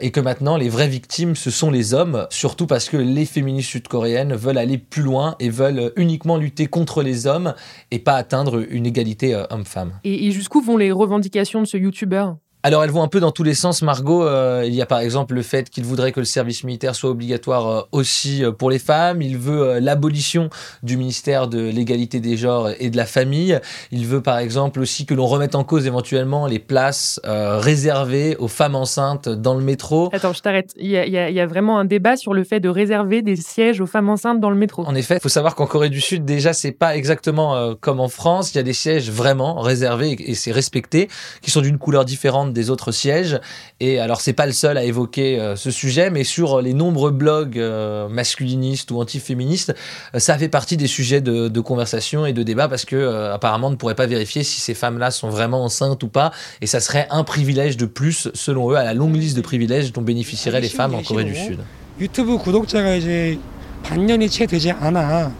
et 0.00 0.10
que 0.10 0.20
maintenant 0.20 0.56
les 0.56 0.68
vraies 0.68 0.88
victimes 0.88 1.36
ce 1.36 1.50
sont 1.50 1.70
les 1.70 1.94
hommes, 1.94 2.26
surtout 2.30 2.66
parce 2.66 2.88
que 2.88 2.96
les 2.96 3.24
féministes 3.24 3.70
sud-coréennes 3.70 4.34
veulent 4.34 4.58
aller 4.58 4.78
plus 4.78 5.02
loin 5.02 5.36
et 5.40 5.48
veulent 5.48 5.92
uniquement 5.96 6.36
lutter 6.36 6.66
contre 6.66 7.02
les 7.02 7.26
hommes 7.26 7.54
et 7.90 7.98
pas 7.98 8.14
atteindre 8.14 8.64
une 8.68 8.86
égalité 8.86 9.34
euh, 9.34 9.44
homme-femme. 9.50 9.98
Et, 10.04 10.26
et 10.26 10.30
jusqu'où 10.32 10.60
vont 10.60 10.76
les 10.76 10.92
revendications 10.92 11.60
de 11.60 11.66
ce 11.66 11.76
youtubeur? 11.76 12.36
Alors 12.66 12.82
elles 12.82 12.90
vont 12.90 13.04
un 13.04 13.08
peu 13.08 13.20
dans 13.20 13.30
tous 13.30 13.44
les 13.44 13.54
sens, 13.54 13.80
Margot. 13.82 14.24
Euh, 14.24 14.64
il 14.66 14.74
y 14.74 14.82
a 14.82 14.86
par 14.86 14.98
exemple 14.98 15.34
le 15.34 15.42
fait 15.42 15.70
qu'il 15.70 15.84
voudrait 15.84 16.10
que 16.10 16.18
le 16.18 16.26
service 16.26 16.64
militaire 16.64 16.96
soit 16.96 17.10
obligatoire 17.10 17.68
euh, 17.68 17.82
aussi 17.92 18.42
euh, 18.42 18.50
pour 18.50 18.70
les 18.70 18.80
femmes. 18.80 19.22
Il 19.22 19.38
veut 19.38 19.78
l'abolition 19.78 20.50
du 20.82 20.96
ministère 20.96 21.46
de 21.46 21.60
l'égalité 21.60 22.18
des 22.18 22.36
genres 22.36 22.70
et 22.80 22.90
de 22.90 22.96
la 22.96 23.06
famille. 23.06 23.60
Il 23.92 24.04
veut 24.04 24.20
par 24.20 24.38
exemple 24.38 24.80
aussi 24.80 25.06
que 25.06 25.14
l'on 25.14 25.26
remette 25.26 25.54
en 25.54 25.62
cause 25.62 25.86
éventuellement 25.86 26.48
les 26.48 26.58
places 26.58 27.20
réservées 27.24 28.36
aux 28.38 28.48
femmes 28.48 28.74
enceintes 28.74 29.28
dans 29.28 29.54
le 29.54 29.62
métro. 29.62 30.10
Attends, 30.12 30.32
je 30.32 30.40
t'arrête. 30.40 30.72
Il, 30.76 30.90
y, 30.90 30.96
a, 30.96 31.46
vraiment 31.46 31.78
un 31.78 31.84
débat 31.84 32.16
sur 32.16 32.34
le 32.34 32.42
fait 32.42 32.58
de 32.58 32.68
réserver 32.68 33.22
des 33.22 33.36
sièges 33.36 33.80
aux 33.80 33.86
femmes 33.86 34.08
enceintes 34.08 34.40
dans 34.40 34.50
le 34.50 34.56
métro. 34.56 34.84
En 34.86 34.94
effet, 34.96 35.16
il 35.16 35.20
faut 35.20 35.28
savoir 35.28 35.54
qu'en 35.54 35.66
Corée 35.66 35.90
du 35.90 36.00
Sud, 36.00 36.24
déjà, 36.24 36.52
c'est 36.52 36.72
pas 36.72 36.96
exactement 36.96 37.74
comme 37.80 38.00
en 38.00 38.08
France. 38.08 38.52
Il 38.52 38.56
y 38.56 38.60
a 38.60 38.64
des 38.64 38.72
sièges 38.72 39.08
vraiment 39.10 39.60
réservés 39.60 40.12
et, 40.12 40.30
et 40.30 40.34
c'est 40.34 40.52
respecté, 40.52 41.08
qui 41.42 41.50
sont 41.52 41.60
d'une 41.60 41.78
couleur 41.78 42.04
différente 42.04 42.55
des 42.55 42.69
autres 42.69 42.91
sièges. 42.91 43.39
Et 43.79 43.99
alors, 43.99 44.21
c'est 44.21 44.33
pas 44.33 44.45
le 44.45 44.51
seul 44.51 44.77
à 44.77 44.83
évoquer 44.83 45.39
euh, 45.39 45.55
ce 45.55 45.71
sujet, 45.71 46.09
mais 46.09 46.23
sur 46.23 46.61
les 46.61 46.73
nombreux 46.73 47.11
blogs 47.11 47.57
euh, 47.57 48.07
masculinistes 48.09 48.91
ou 48.91 48.99
antiféministes, 48.99 49.73
euh, 50.15 50.19
ça 50.19 50.37
fait 50.37 50.49
partie 50.49 50.77
des 50.77 50.87
sujets 50.87 51.21
de, 51.21 51.61
conversation 51.61 52.25
et 52.25 52.33
de 52.33 52.41
débat 52.41 52.67
parce 52.67 52.85
que 52.85 53.31
apparemment, 53.31 53.67
on 53.67 53.71
ne 53.71 53.75
pourrait 53.75 53.95
pas 53.95 54.07
vérifier 54.07 54.43
si 54.43 54.59
ces 54.59 54.73
femmes-là 54.73 55.11
sont 55.11 55.29
vraiment 55.29 55.63
enceintes 55.63 56.01
ou 56.01 56.07
pas. 56.07 56.31
Et 56.61 56.67
ça 56.67 56.79
serait 56.79 57.07
un 57.11 57.23
privilège 57.23 57.77
de 57.77 57.85
plus, 57.85 58.29
selon 58.33 58.71
eux, 58.71 58.75
à 58.75 58.83
la 58.83 58.95
longue 58.95 59.15
liste 59.15 59.37
de 59.37 59.41
privilèges 59.41 59.93
dont 59.93 60.01
bénéficieraient 60.01 60.61
les 60.61 60.69
femmes 60.69 60.95
en 60.95 61.03
Corée 61.03 61.23
du 61.23 61.35
Sud. 61.35 61.59
YouTube 61.99 62.41
구독자가 62.41 62.95
이제 62.95 63.37
반년이 63.83 64.27
채 64.27 64.47
되지 64.47 64.71
않아. 64.71 65.31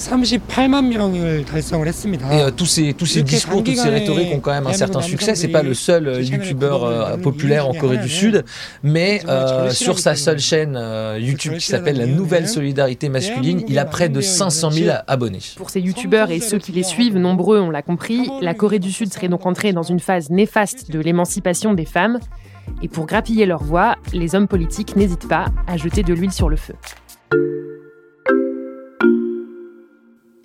38만 0.00 0.88
명을 0.88 1.44
달성을 1.46 1.86
했습니다. 1.86 2.32
Et 2.32 2.42
euh, 2.42 2.50
tous 2.50 2.66
ces 2.66 2.92
tous 2.92 3.06
ces 3.06 3.22
discours, 3.22 3.64
toutes 3.64 3.76
ces 3.76 3.88
rhétoriques 3.88 4.32
ont 4.34 4.40
quand 4.40 4.52
même 4.52 4.66
un 4.66 4.72
certain 4.72 5.00
succès. 5.00 5.34
C'est 5.34 5.48
pas 5.48 5.62
le 5.62 5.74
seul 5.74 6.08
euh, 6.08 6.22
youtubeur 6.22 6.84
euh, 6.84 7.16
populaire 7.16 7.68
en 7.68 7.72
Corée 7.72 7.98
du 7.98 8.08
Sud, 8.08 8.44
mais 8.82 9.22
euh, 9.28 9.70
sur 9.70 9.98
sa 9.98 10.14
seule 10.14 10.38
chaîne 10.38 10.76
euh, 10.76 11.18
YouTube 11.20 11.54
qui 11.54 11.66
s'appelle 11.66 11.96
la 11.96 12.06
Nouvelle 12.06 12.48
Solidarité 12.48 13.08
Masculine, 13.08 13.64
il 13.68 13.78
a 13.78 13.84
près 13.84 14.08
de 14.08 14.20
500 14.20 14.70
000 14.70 14.96
abonnés. 15.06 15.40
Pour 15.56 15.70
ces 15.70 15.80
youtubeurs 15.80 16.30
et 16.30 16.40
ceux 16.40 16.58
qui 16.58 16.72
les 16.72 16.82
suivent, 16.82 17.16
nombreux, 17.16 17.60
on 17.60 17.70
l'a 17.70 17.82
compris, 17.82 18.28
la 18.42 18.54
Corée 18.54 18.78
du 18.78 18.92
Sud 18.92 19.12
serait 19.12 19.28
donc 19.28 19.46
entrée 19.46 19.72
dans 19.72 19.82
une 19.82 20.00
phase 20.00 20.30
néfaste 20.30 20.90
de 20.90 21.00
l'émancipation 21.00 21.74
des 21.74 21.86
femmes. 21.86 22.18
Et 22.82 22.88
pour 22.88 23.06
grappiller 23.06 23.46
leur 23.46 23.62
voix, 23.62 23.96
les 24.12 24.34
hommes 24.34 24.48
politiques 24.48 24.96
n'hésitent 24.96 25.28
pas 25.28 25.46
à 25.66 25.76
jeter 25.76 26.02
de 26.02 26.12
l'huile 26.12 26.32
sur 26.32 26.48
le 26.48 26.56
feu. 26.56 26.74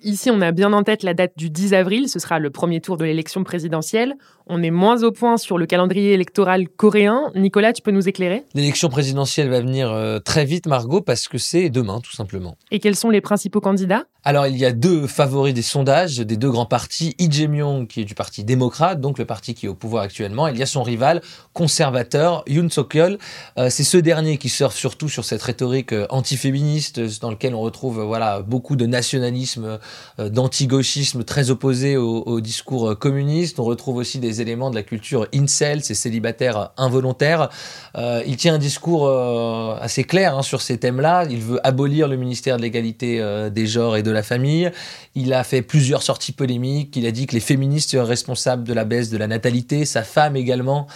Ici, 0.03 0.29
on 0.29 0.41
a 0.41 0.51
bien 0.51 0.73
en 0.73 0.83
tête 0.83 1.03
la 1.03 1.13
date 1.13 1.33
du 1.37 1.49
10 1.49 1.73
avril, 1.73 2.07
ce 2.07 2.19
sera 2.19 2.39
le 2.39 2.49
premier 2.49 2.81
tour 2.81 2.97
de 2.97 3.05
l'élection 3.05 3.43
présidentielle. 3.43 4.15
On 4.45 4.63
est 4.63 4.71
moins 4.71 5.03
au 5.03 5.11
point 5.11 5.37
sur 5.37 5.57
le 5.57 5.65
calendrier 5.65 6.13
électoral 6.13 6.69
coréen. 6.69 7.31
Nicolas, 7.35 7.73
tu 7.73 7.81
peux 7.81 7.91
nous 7.91 8.07
éclairer? 8.07 8.45
L'élection 8.53 8.87
présidentielle 8.87 9.49
va 9.49 9.59
venir 9.59 9.91
euh, 9.91 10.19
très 10.19 10.45
vite, 10.45 10.67
Margot, 10.67 11.01
parce 11.01 11.27
que 11.27 11.37
c'est 11.37 11.69
demain, 11.69 11.99
tout 11.99 12.13
simplement. 12.13 12.55
Et 12.71 12.79
quels 12.79 12.95
sont 12.95 13.09
les 13.09 13.19
principaux 13.19 13.59
candidats? 13.59 14.05
Alors, 14.23 14.47
il 14.47 14.57
y 14.57 14.65
a 14.65 14.71
deux 14.71 15.07
favoris 15.07 15.53
des 15.53 15.61
sondages 15.61 16.17
des 16.17 16.37
deux 16.37 16.49
grands 16.49 16.65
partis. 16.65 17.15
Lee 17.19 17.29
Jae-myung, 17.29 17.87
qui 17.87 18.01
est 18.01 18.05
du 18.05 18.15
parti 18.15 18.43
démocrate, 18.43 19.01
donc 19.01 19.19
le 19.19 19.25
parti 19.25 19.53
qui 19.53 19.65
est 19.65 19.69
au 19.69 19.75
pouvoir 19.75 20.03
actuellement. 20.03 20.47
Il 20.47 20.57
y 20.57 20.63
a 20.63 20.65
son 20.65 20.83
rival 20.83 21.21
conservateur, 21.53 22.43
Yoon 22.47 22.69
Suk-yeol. 22.69 23.17
Euh, 23.57 23.69
c'est 23.69 23.83
ce 23.83 23.97
dernier 23.97 24.37
qui 24.37 24.49
surfe 24.49 24.75
surtout 24.75 25.09
sur 25.09 25.25
cette 25.25 25.41
rhétorique 25.41 25.91
euh, 25.91 26.07
antiféministe, 26.09 27.01
dans 27.19 27.31
lequel 27.31 27.53
on 27.53 27.61
retrouve 27.61 28.01
voilà 28.01 28.41
beaucoup 28.41 28.75
de 28.75 28.85
nationalisme 28.85 29.79
d'anti-gauchisme 30.17 31.23
très 31.23 31.51
opposé 31.51 31.97
au, 31.97 32.41
discours 32.41 32.91
euh, 32.91 32.95
communiste. 32.95 33.59
On 33.59 33.63
retrouve 33.63 33.97
aussi 33.97 34.19
des 34.19 34.41
éléments 34.41 34.69
de 34.69 34.75
la 34.75 34.83
culture 34.83 35.27
incel, 35.33 35.83
ces 35.83 35.93
célibataires 35.93 36.71
involontaires. 36.77 37.49
Euh, 37.95 38.23
il 38.25 38.37
tient 38.37 38.55
un 38.55 38.59
discours 38.59 39.09
assez 39.09 40.03
clair 40.03 40.37
hein, 40.37 40.41
sur 40.41 40.61
ces 40.61 40.77
thèmes-là. 40.77 41.25
Il 41.29 41.39
veut 41.39 41.65
abolir 41.65 42.07
le 42.07 42.17
ministère 42.17 42.57
de 42.57 42.61
l'égalité 42.61 43.21
des 43.51 43.67
genres 43.67 43.97
et 43.97 44.03
de 44.03 44.11
la 44.11 44.23
famille. 44.23 44.71
Il 45.15 45.33
a 45.33 45.43
fait 45.43 45.61
plusieurs 45.61 46.03
sorties 46.03 46.31
polémiques. 46.31 46.95
Il 46.95 47.05
a 47.05 47.11
dit 47.11 47.27
que 47.27 47.33
les 47.33 47.39
féministes 47.39 47.91
seraient 47.91 48.03
responsables 48.03 48.63
de 48.63 48.73
la 48.73 48.85
baisse 48.85 49.09
de 49.09 49.17
la 49.17 49.27
natalité. 49.27 49.85
Sa 49.85 50.03
femme 50.03 50.35
également 50.35 50.87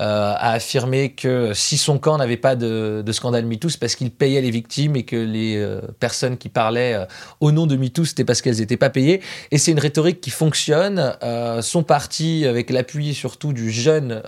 a 0.00 0.52
affirmé 0.52 1.12
que 1.12 1.52
si 1.54 1.76
son 1.76 1.98
camp 1.98 2.18
n'avait 2.18 2.36
pas 2.36 2.56
de, 2.56 3.04
scandale 3.12 3.44
MeToo, 3.44 3.68
c'est 3.68 3.80
parce 3.80 3.96
qu'il 3.96 4.10
payait 4.10 4.40
les 4.40 4.50
victimes 4.50 4.96
et 4.96 5.04
que 5.04 5.16
les 5.16 5.62
personnes 5.98 6.38
qui 6.38 6.48
parlaient 6.48 7.06
au 7.40 7.52
nom 7.52 7.66
de 7.66 7.76
MeToo, 7.76 8.04
c'était 8.04 8.24
parce 8.24 8.40
qu'elles 8.40 8.58
n'étaient 8.58 8.76
pas 8.76 8.90
payées. 8.90 9.20
Et 9.50 9.58
c'est 9.58 9.72
une 9.72 9.78
rhétorique 9.78 10.20
qui 10.20 10.30
fonctionne. 10.30 11.14
son 11.60 11.82
parti, 11.82 12.46
avec 12.46 12.70
l'appui 12.70 13.14
surtout 13.14 13.52
du 13.52 13.70
jeune 13.70 14.22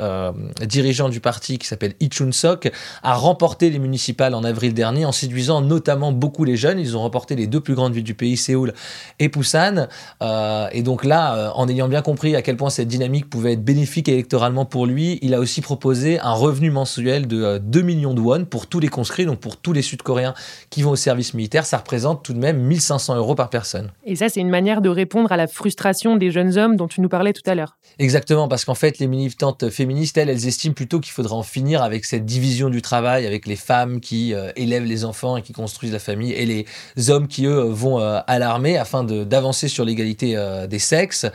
dirigeant 0.66 1.08
du 1.08 1.20
parti 1.20 1.58
qui 1.58 1.66
s'appelle 1.66 1.94
Lee 2.00 2.08
Chun-sok, 2.10 2.70
a 3.02 3.14
remporté 3.14 3.70
les 3.70 3.78
municipales 3.78 4.34
en 4.34 4.44
avril 4.44 4.74
dernier 4.74 5.04
en 5.04 5.12
séduisant 5.12 5.60
notamment 5.60 6.12
beaucoup 6.12 6.44
les 6.44 6.56
jeunes. 6.56 6.78
Ils 6.78 6.96
ont 6.96 7.00
remporté 7.00 7.36
les 7.36 7.46
deux 7.46 7.60
plus 7.60 7.74
grandes 7.74 7.94
villes 7.94 8.04
du 8.04 8.14
pays, 8.14 8.36
Séoul 8.36 8.74
et 9.18 9.28
Busan. 9.28 9.88
Euh, 10.22 10.68
et 10.72 10.82
donc 10.82 11.04
là, 11.04 11.34
euh, 11.34 11.50
en 11.54 11.68
ayant 11.68 11.88
bien 11.88 12.02
compris 12.02 12.36
à 12.36 12.42
quel 12.42 12.56
point 12.56 12.70
cette 12.70 12.88
dynamique 12.88 13.30
pouvait 13.30 13.52
être 13.54 13.64
bénéfique 13.64 14.08
électoralement 14.08 14.64
pour 14.64 14.86
lui, 14.86 15.18
il 15.22 15.34
a 15.34 15.40
aussi 15.40 15.61
proposé 15.62 16.20
un 16.20 16.32
revenu 16.32 16.70
mensuel 16.70 17.26
de 17.26 17.58
2 17.58 17.80
euh, 17.80 17.82
millions 17.82 18.14
de 18.14 18.20
won 18.20 18.44
pour 18.44 18.66
tous 18.66 18.80
les 18.80 18.88
conscrits, 18.88 19.24
donc 19.24 19.40
pour 19.40 19.56
tous 19.56 19.72
les 19.72 19.82
Sud-Coréens 19.82 20.34
qui 20.70 20.82
vont 20.82 20.90
au 20.90 20.96
service 20.96 21.34
militaire. 21.34 21.64
Ça 21.64 21.78
représente 21.78 22.22
tout 22.22 22.32
de 22.32 22.38
même 22.38 22.58
1500 22.58 23.16
euros 23.16 23.34
par 23.34 23.50
personne. 23.50 23.90
Et 24.04 24.16
ça, 24.16 24.28
c'est 24.28 24.40
une 24.40 24.50
manière 24.50 24.82
de 24.82 24.88
répondre 24.88 25.32
à 25.32 25.36
la 25.36 25.46
frustration 25.46 26.16
des 26.16 26.30
jeunes 26.30 26.58
hommes 26.58 26.76
dont 26.76 26.88
tu 26.88 27.00
nous 27.00 27.08
parlais 27.08 27.32
tout 27.32 27.48
à 27.48 27.54
l'heure. 27.54 27.78
Exactement, 27.98 28.48
parce 28.48 28.64
qu'en 28.64 28.74
fait, 28.74 28.98
les 28.98 29.06
militantes 29.06 29.70
féministes, 29.70 30.18
elles, 30.18 30.28
elles 30.28 30.46
estiment 30.46 30.74
plutôt 30.74 31.00
qu'il 31.00 31.12
faudra 31.12 31.36
en 31.36 31.42
finir 31.42 31.82
avec 31.82 32.04
cette 32.04 32.26
division 32.26 32.68
du 32.68 32.82
travail, 32.82 33.26
avec 33.26 33.46
les 33.46 33.56
femmes 33.56 34.00
qui 34.00 34.34
élèvent 34.56 34.84
les 34.84 35.04
enfants 35.04 35.36
et 35.36 35.42
qui 35.42 35.52
construisent 35.52 35.92
la 35.92 35.98
famille, 35.98 36.32
et 36.32 36.46
les 36.46 37.10
hommes 37.10 37.28
qui, 37.28 37.46
eux, 37.46 37.62
vont 37.62 37.98
à 37.98 38.38
l'armée 38.38 38.76
afin 38.76 39.04
d'avancer 39.04 39.68
sur 39.68 39.84
l'égalité 39.84 40.36
euh, 40.36 40.66
des 40.66 40.78
sexes. 40.78 41.26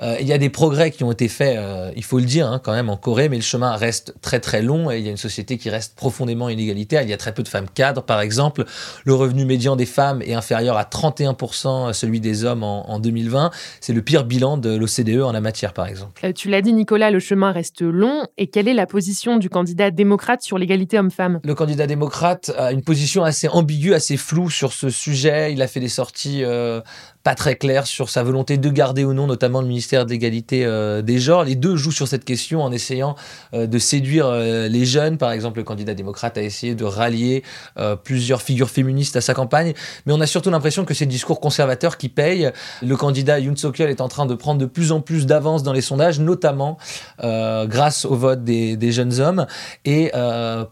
Euh, 0.00 0.16
il 0.20 0.26
y 0.26 0.32
a 0.32 0.38
des 0.38 0.50
progrès 0.50 0.90
qui 0.90 1.04
ont 1.04 1.12
été 1.12 1.28
faits, 1.28 1.56
euh, 1.56 1.90
il 1.96 2.04
faut 2.04 2.18
le 2.18 2.24
dire, 2.24 2.46
hein, 2.48 2.60
quand 2.62 2.72
même, 2.72 2.90
en 2.90 2.96
Corée, 2.96 3.28
mais 3.28 3.36
le 3.36 3.42
chemin 3.42 3.70
reste 3.76 4.14
très 4.20 4.40
très 4.40 4.62
long 4.62 4.90
et 4.90 4.98
il 4.98 5.04
y 5.04 5.08
a 5.08 5.10
une 5.10 5.16
société 5.16 5.58
qui 5.58 5.70
reste 5.70 5.94
profondément 5.94 6.48
inégalitaire. 6.48 7.02
Il 7.02 7.08
y 7.08 7.12
a 7.12 7.16
très 7.16 7.32
peu 7.32 7.42
de 7.42 7.48
femmes 7.48 7.68
cadres, 7.72 8.02
par 8.02 8.20
exemple. 8.20 8.64
Le 9.04 9.14
revenu 9.14 9.44
médian 9.44 9.76
des 9.76 9.86
femmes 9.86 10.22
est 10.22 10.34
inférieur 10.34 10.76
à 10.76 10.84
31% 10.84 11.88
à 11.88 11.92
celui 11.92 12.20
des 12.20 12.44
hommes 12.44 12.62
en, 12.62 12.90
en 12.90 12.98
2020. 12.98 13.50
C'est 13.80 13.92
le 13.92 14.02
pire 14.02 14.24
bilan 14.24 14.56
de 14.56 14.76
l'OCDE 14.76 15.22
en 15.22 15.32
la 15.32 15.40
matière, 15.40 15.72
par 15.72 15.86
exemple. 15.86 16.32
tu 16.34 16.48
l'as 16.48 16.62
dit, 16.62 16.72
Nicolas, 16.72 17.10
le 17.10 17.20
chemin 17.20 17.52
reste 17.52 17.82
long. 17.82 18.26
Et 18.38 18.46
quelle 18.46 18.68
est 18.68 18.74
la 18.74 18.86
position 18.86 19.36
du 19.36 19.48
candidat 19.48 19.90
démocrate 19.90 20.42
sur 20.42 20.58
l'égalité 20.58 20.98
homme-femme? 20.98 21.40
Le 21.44 21.54
candidat 21.54 21.86
démocrate 21.86 22.52
a 22.56 22.72
une 22.72 22.82
position 22.82 23.24
assez 23.24 23.48
ambiguë, 23.48 23.94
assez 23.94 24.16
floue 24.16 24.50
sur 24.50 24.72
ce 24.72 24.90
sujet. 24.90 25.52
Il 25.52 25.62
a 25.62 25.66
fait 25.66 25.80
des 25.80 25.88
sorties 25.88 26.44
euh, 26.44 26.80
pas 27.24 27.34
très 27.34 27.56
claires 27.56 27.86
sur 27.86 28.10
sa 28.10 28.22
volonté 28.22 28.58
de 28.58 28.68
garder 28.68 29.02
ou 29.02 29.14
non, 29.14 29.26
notamment 29.26 29.62
le 29.62 29.66
ministère 29.66 30.04
d'égalité 30.04 30.64
euh, 30.66 31.00
des 31.00 31.18
genres. 31.18 31.44
Les 31.44 31.54
deux 31.54 31.74
jouent 31.74 31.90
sur 31.90 32.06
cette 32.06 32.26
question 32.26 32.62
en 32.62 32.70
essayant 32.70 33.16
euh, 33.54 33.66
de 33.66 33.78
séduire 33.78 34.30
les 34.30 34.84
jeunes. 34.84 35.16
Par 35.16 35.32
exemple, 35.32 35.58
le 35.58 35.64
candidat 35.64 35.94
démocrate 35.94 36.36
a 36.36 36.42
essayé 36.42 36.74
de 36.74 36.84
rallier 36.84 37.42
plusieurs 38.04 38.42
figures 38.42 38.68
féministes 38.68 39.16
à 39.16 39.20
sa 39.20 39.32
campagne. 39.32 39.72
Mais 40.04 40.12
on 40.12 40.20
a 40.20 40.26
surtout 40.26 40.50
l'impression 40.50 40.84
que 40.84 40.92
c'est 40.92 41.06
le 41.06 41.10
discours 41.10 41.40
conservateur 41.40 41.96
qui 41.96 42.10
paye. 42.10 42.50
Le 42.82 42.96
candidat 42.96 43.40
Yoon 43.40 43.56
Suk-yeol 43.56 43.88
est 43.88 44.02
en 44.02 44.08
train 44.08 44.26
de 44.26 44.34
prendre 44.34 44.60
de 44.60 44.66
plus 44.66 44.92
en 44.92 45.00
plus 45.00 45.24
d'avance 45.24 45.62
dans 45.62 45.72
les 45.72 45.80
sondages, 45.80 46.20
notamment 46.20 46.76
grâce 47.18 48.04
au 48.04 48.14
vote 48.14 48.44
des, 48.44 48.76
des 48.76 48.92
jeunes 48.92 49.20
hommes. 49.20 49.46
Et 49.84 50.12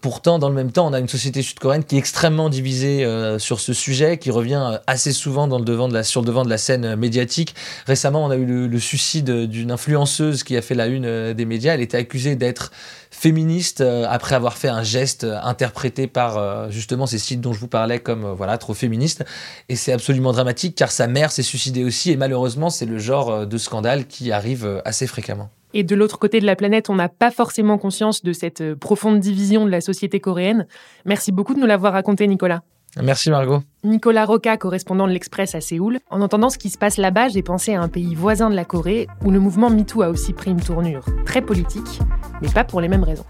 pourtant, 0.01 0.39
dans 0.39 0.49
le 0.49 0.55
même 0.55 0.73
temps, 0.73 0.87
on 0.87 0.93
a 0.93 0.99
une 0.99 1.09
société 1.09 1.41
sud-coréenne 1.41 1.85
qui 1.85 1.97
est 1.97 2.01
extrêmement 2.01 2.51
divisée 2.51 3.07
sur 3.39 3.61
ce 3.61 3.73
sujet, 3.73 4.19
qui 4.19 4.31
revient 4.31 4.79
assez 4.87 5.13
souvent 5.13 5.49
dans 5.49 5.59
le 5.59 5.65
devant 5.65 5.89
de 5.89 5.95
la, 5.95 6.03
sur 6.03 6.21
le 6.21 6.27
devant 6.27 6.42
de 6.45 6.51
la 6.51 6.59
scène 6.59 6.97
médiatique. 6.97 7.55
Récemment, 7.87 8.25
on 8.25 8.31
a 8.31 8.37
eu 8.37 8.45
le, 8.47 8.79
suicide 8.79 9.47
d'une 9.47 9.71
influenceuse 9.71 10.43
qui 10.43 10.57
a 10.57 10.63
fait 10.63 10.75
la 10.75 10.87
une 10.87 11.05
euh, 11.05 11.35
des 11.35 11.45
médias. 11.45 11.75
Elle 11.75 11.81
était 11.81 11.97
accusée 11.97 12.37
d'être 12.37 12.73
féministe 13.11 13.81
euh, 13.81 14.07
après 14.09 14.35
avoir 14.35 14.57
fait 14.57 14.69
un 14.69 14.83
geste 14.83 15.25
interprété 15.25 16.07
par 16.07 16.37
euh, 16.37 16.71
justement 16.71 17.07
ces 17.07 17.19
sites 17.19 17.41
dont 17.41 17.53
je 17.53 17.61
vous 17.61 17.69
parlais 17.69 18.01
comme 18.01 18.33
voilà 18.33 18.59
trop 18.59 18.75
féministe. 18.75 19.25
Et 19.69 19.77
c'est 19.77 19.93
absolument 19.93 20.33
dramatique 20.33 20.75
car 20.75 20.91
sa 20.91 21.07
mère 21.07 21.31
s'est 21.31 21.43
suicidée 21.43 21.85
aussi. 21.85 22.11
Et 22.11 22.17
malheureusement, 22.17 22.71
c'est 22.71 22.87
le 22.87 22.99
genre 22.99 23.47
de 23.47 23.59
scandale 23.59 24.07
qui 24.07 24.33
arrive 24.33 24.83
assez 24.85 25.07
fréquemment. 25.07 25.51
Et 25.75 25.85
de 25.85 25.95
l'autre 25.95 26.19
côté 26.19 26.41
de 26.41 26.47
la 26.47 26.57
planète, 26.57 26.91
on 26.91 26.95
n'a 26.95 27.09
pas 27.09 27.31
forcément 27.31 27.79
conscience 27.79 28.23
de 28.23 28.33
cette 28.33 28.75
profonde 28.75 29.21
division 29.21 29.65
de 29.65 29.71
la 29.71 29.81
société 29.81 30.21
coréenne. 30.21 30.67
Merci 31.07 31.33
beaucoup 31.33 31.55
de 31.55 31.61
nous 31.61 31.67
l'avoir 31.67 31.95
raconté, 31.95 32.27
Nicolas. 32.27 32.63
Merci 33.01 33.31
Margot. 33.31 33.63
Nicolas 33.85 34.27
Roca, 34.27 34.57
correspondant 34.57 35.07
de 35.07 35.13
l'Express 35.13 35.55
à 35.55 35.61
Séoul. 35.61 35.99
En 36.11 36.21
entendant 36.21 36.51
ce 36.51 36.59
qui 36.59 36.69
se 36.69 36.77
passe 36.77 36.99
là-bas, 36.99 37.29
j'ai 37.29 37.43
pensé 37.43 37.75
à 37.75 37.81
un 37.81 37.89
pays 37.89 38.15
voisin 38.15 38.51
de 38.51 38.55
la 38.55 38.65
Corée 38.65 39.07
où 39.25 39.31
le 39.31 39.41
mouvement 39.41 39.71
MeToo 39.71 40.03
a 40.03 40.09
aussi 40.09 40.33
pris 40.33 40.51
une 40.51 40.61
tournure 40.61 41.05
très 41.25 41.43
politique, 41.43 42.01
mais 42.43 42.51
pas 42.51 42.65
pour 42.65 42.81
les 42.81 42.89
mêmes 42.89 43.05
raisons. 43.05 43.27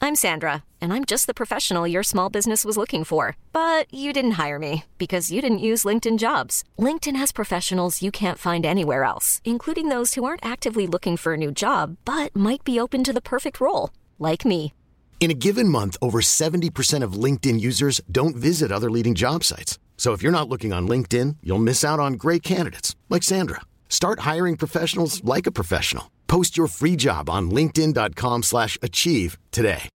I'm 0.00 0.14
Sandra, 0.14 0.64
and 0.80 0.90
I'm 0.90 1.04
just 1.04 1.26
the 1.26 1.34
professional 1.34 1.86
your 1.86 2.02
small 2.02 2.30
business 2.30 2.64
was 2.64 2.78
looking 2.78 3.04
for. 3.04 3.36
But 3.52 3.92
you 3.92 4.12
didn't 4.14 4.38
hire 4.38 4.58
me 4.58 4.84
because 4.96 5.30
you 5.30 5.42
didn't 5.42 5.58
use 5.58 5.84
LinkedIn 5.84 6.18
jobs. 6.18 6.64
LinkedIn 6.78 7.16
has 7.16 7.30
professionals 7.30 8.00
you 8.00 8.10
can't 8.10 8.38
find 8.38 8.64
anywhere 8.64 9.04
else, 9.04 9.42
including 9.44 9.90
those 9.90 10.14
who 10.14 10.24
aren't 10.24 10.46
actively 10.46 10.86
looking 10.86 11.18
for 11.18 11.34
a 11.34 11.36
new 11.36 11.50
job 11.50 11.96
but 12.06 12.34
might 12.34 12.64
be 12.64 12.80
open 12.80 13.04
to 13.04 13.12
the 13.12 13.20
perfect 13.20 13.60
role, 13.60 13.90
like 14.18 14.46
me. 14.46 14.72
In 15.20 15.30
a 15.30 15.34
given 15.34 15.68
month, 15.68 15.96
over 16.00 16.20
70% 16.20 17.02
of 17.02 17.22
LinkedIn 17.24 17.60
users 17.60 18.00
don't 18.10 18.36
visit 18.36 18.72
other 18.72 18.90
leading 18.90 19.16
job 19.16 19.44
sites. 19.44 19.78
So 19.98 20.12
if 20.12 20.22
you're 20.22 20.32
not 20.32 20.48
looking 20.48 20.72
on 20.72 20.88
LinkedIn, 20.88 21.36
you'll 21.42 21.58
miss 21.58 21.84
out 21.84 22.00
on 22.00 22.14
great 22.14 22.42
candidates 22.42 22.94
like 23.10 23.24
Sandra. 23.24 23.62
Start 23.90 24.20
hiring 24.20 24.56
professionals 24.56 25.22
like 25.24 25.46
a 25.46 25.52
professional. 25.52 26.10
Post 26.28 26.56
your 26.56 26.68
free 26.68 26.94
job 26.96 27.28
on 27.28 27.50
linkedin.com/achieve 27.50 29.36
today. 29.50 29.88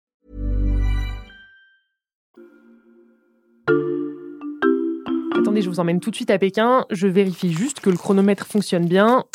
Attendez, 5.35 5.61
je 5.61 5.69
vous 5.69 5.79
emmène 5.79 5.99
tout 5.99 6.09
de 6.09 6.15
suite 6.15 6.31
à 6.31 6.39
Pékin. 6.39 6.85
Je 6.89 7.07
vérifie 7.07 7.51
juste 7.51 7.81
que 7.81 7.89
le 7.89 7.97
chronomètre 7.97 8.47
fonctionne 8.47 8.87
bien. 8.87 9.25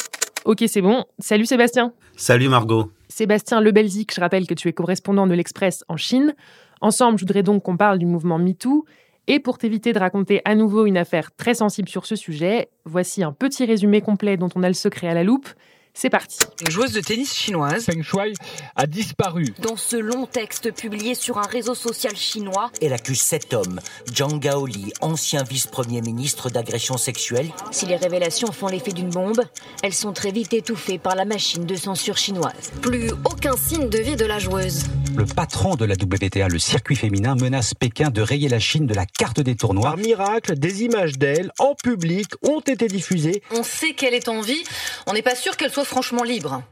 Ok, 0.48 0.64
c'est 0.66 0.80
bon. 0.80 1.04
Salut 1.18 1.44
Sébastien. 1.44 1.92
Salut 2.16 2.48
Margot. 2.48 2.90
Sébastien 3.10 3.60
Lebelzik, 3.60 4.14
je 4.14 4.18
rappelle 4.18 4.46
que 4.46 4.54
tu 4.54 4.68
es 4.68 4.72
correspondant 4.72 5.26
de 5.26 5.34
l'Express 5.34 5.84
en 5.88 5.98
Chine. 5.98 6.34
Ensemble, 6.80 7.18
je 7.18 7.24
voudrais 7.24 7.42
donc 7.42 7.64
qu'on 7.64 7.76
parle 7.76 7.98
du 7.98 8.06
mouvement 8.06 8.38
MeToo. 8.38 8.86
Et 9.26 9.40
pour 9.40 9.58
t'éviter 9.58 9.92
de 9.92 9.98
raconter 9.98 10.40
à 10.46 10.54
nouveau 10.54 10.86
une 10.86 10.96
affaire 10.96 11.36
très 11.36 11.52
sensible 11.52 11.90
sur 11.90 12.06
ce 12.06 12.16
sujet, 12.16 12.70
voici 12.86 13.22
un 13.22 13.32
petit 13.32 13.66
résumé 13.66 14.00
complet 14.00 14.38
dont 14.38 14.48
on 14.54 14.62
a 14.62 14.68
le 14.68 14.72
secret 14.72 15.08
à 15.08 15.12
la 15.12 15.22
loupe. 15.22 15.50
C'est 16.00 16.10
parti. 16.10 16.38
Une 16.60 16.70
joueuse 16.70 16.92
de 16.92 17.00
tennis 17.00 17.34
chinoise, 17.34 17.84
Feng 17.84 18.02
Shui, 18.02 18.32
a 18.76 18.86
disparu. 18.86 19.52
Dans 19.60 19.74
ce 19.74 19.96
long 19.96 20.26
texte 20.26 20.72
publié 20.72 21.16
sur 21.16 21.38
un 21.38 21.46
réseau 21.48 21.74
social 21.74 22.14
chinois, 22.14 22.70
elle 22.80 22.92
accuse 22.92 23.20
cet 23.20 23.52
homme, 23.52 23.80
Zhang 24.14 24.38
Gaoli, 24.38 24.92
ancien 25.00 25.42
vice-premier 25.42 26.00
ministre 26.00 26.50
d'agression 26.50 26.98
sexuelle. 26.98 27.50
Si 27.72 27.86
les 27.86 27.96
révélations 27.96 28.52
font 28.52 28.68
l'effet 28.68 28.92
d'une 28.92 29.10
bombe, 29.10 29.42
elles 29.82 29.92
sont 29.92 30.12
très 30.12 30.30
vite 30.30 30.54
étouffées 30.54 30.98
par 30.98 31.16
la 31.16 31.24
machine 31.24 31.66
de 31.66 31.74
censure 31.74 32.16
chinoise. 32.16 32.70
Plus 32.80 33.10
aucun 33.24 33.56
signe 33.56 33.88
de 33.88 33.98
vie 33.98 34.14
de 34.14 34.24
la 34.24 34.38
joueuse. 34.38 34.84
Le 35.18 35.24
patron 35.26 35.74
de 35.74 35.84
la 35.84 35.94
WTA, 35.94 36.46
le 36.46 36.60
circuit 36.60 36.94
féminin, 36.94 37.34
menace 37.34 37.74
Pékin 37.74 38.10
de 38.10 38.22
rayer 38.22 38.48
la 38.48 38.60
Chine 38.60 38.86
de 38.86 38.94
la 38.94 39.04
carte 39.04 39.40
des 39.40 39.56
tournois. 39.56 39.90
Par 39.90 39.96
miracle, 39.96 40.56
des 40.56 40.84
images 40.84 41.18
d'elle 41.18 41.50
en 41.58 41.74
public 41.74 42.28
ont 42.44 42.60
été 42.60 42.86
diffusées. 42.86 43.42
On 43.50 43.64
sait 43.64 43.94
qu'elle 43.94 44.14
est 44.14 44.28
en 44.28 44.42
vie, 44.42 44.62
on 45.08 45.14
n'est 45.14 45.22
pas 45.22 45.34
sûr 45.34 45.56
qu'elle 45.56 45.72
soit 45.72 45.84
franchement 45.84 46.22
libre. 46.22 46.62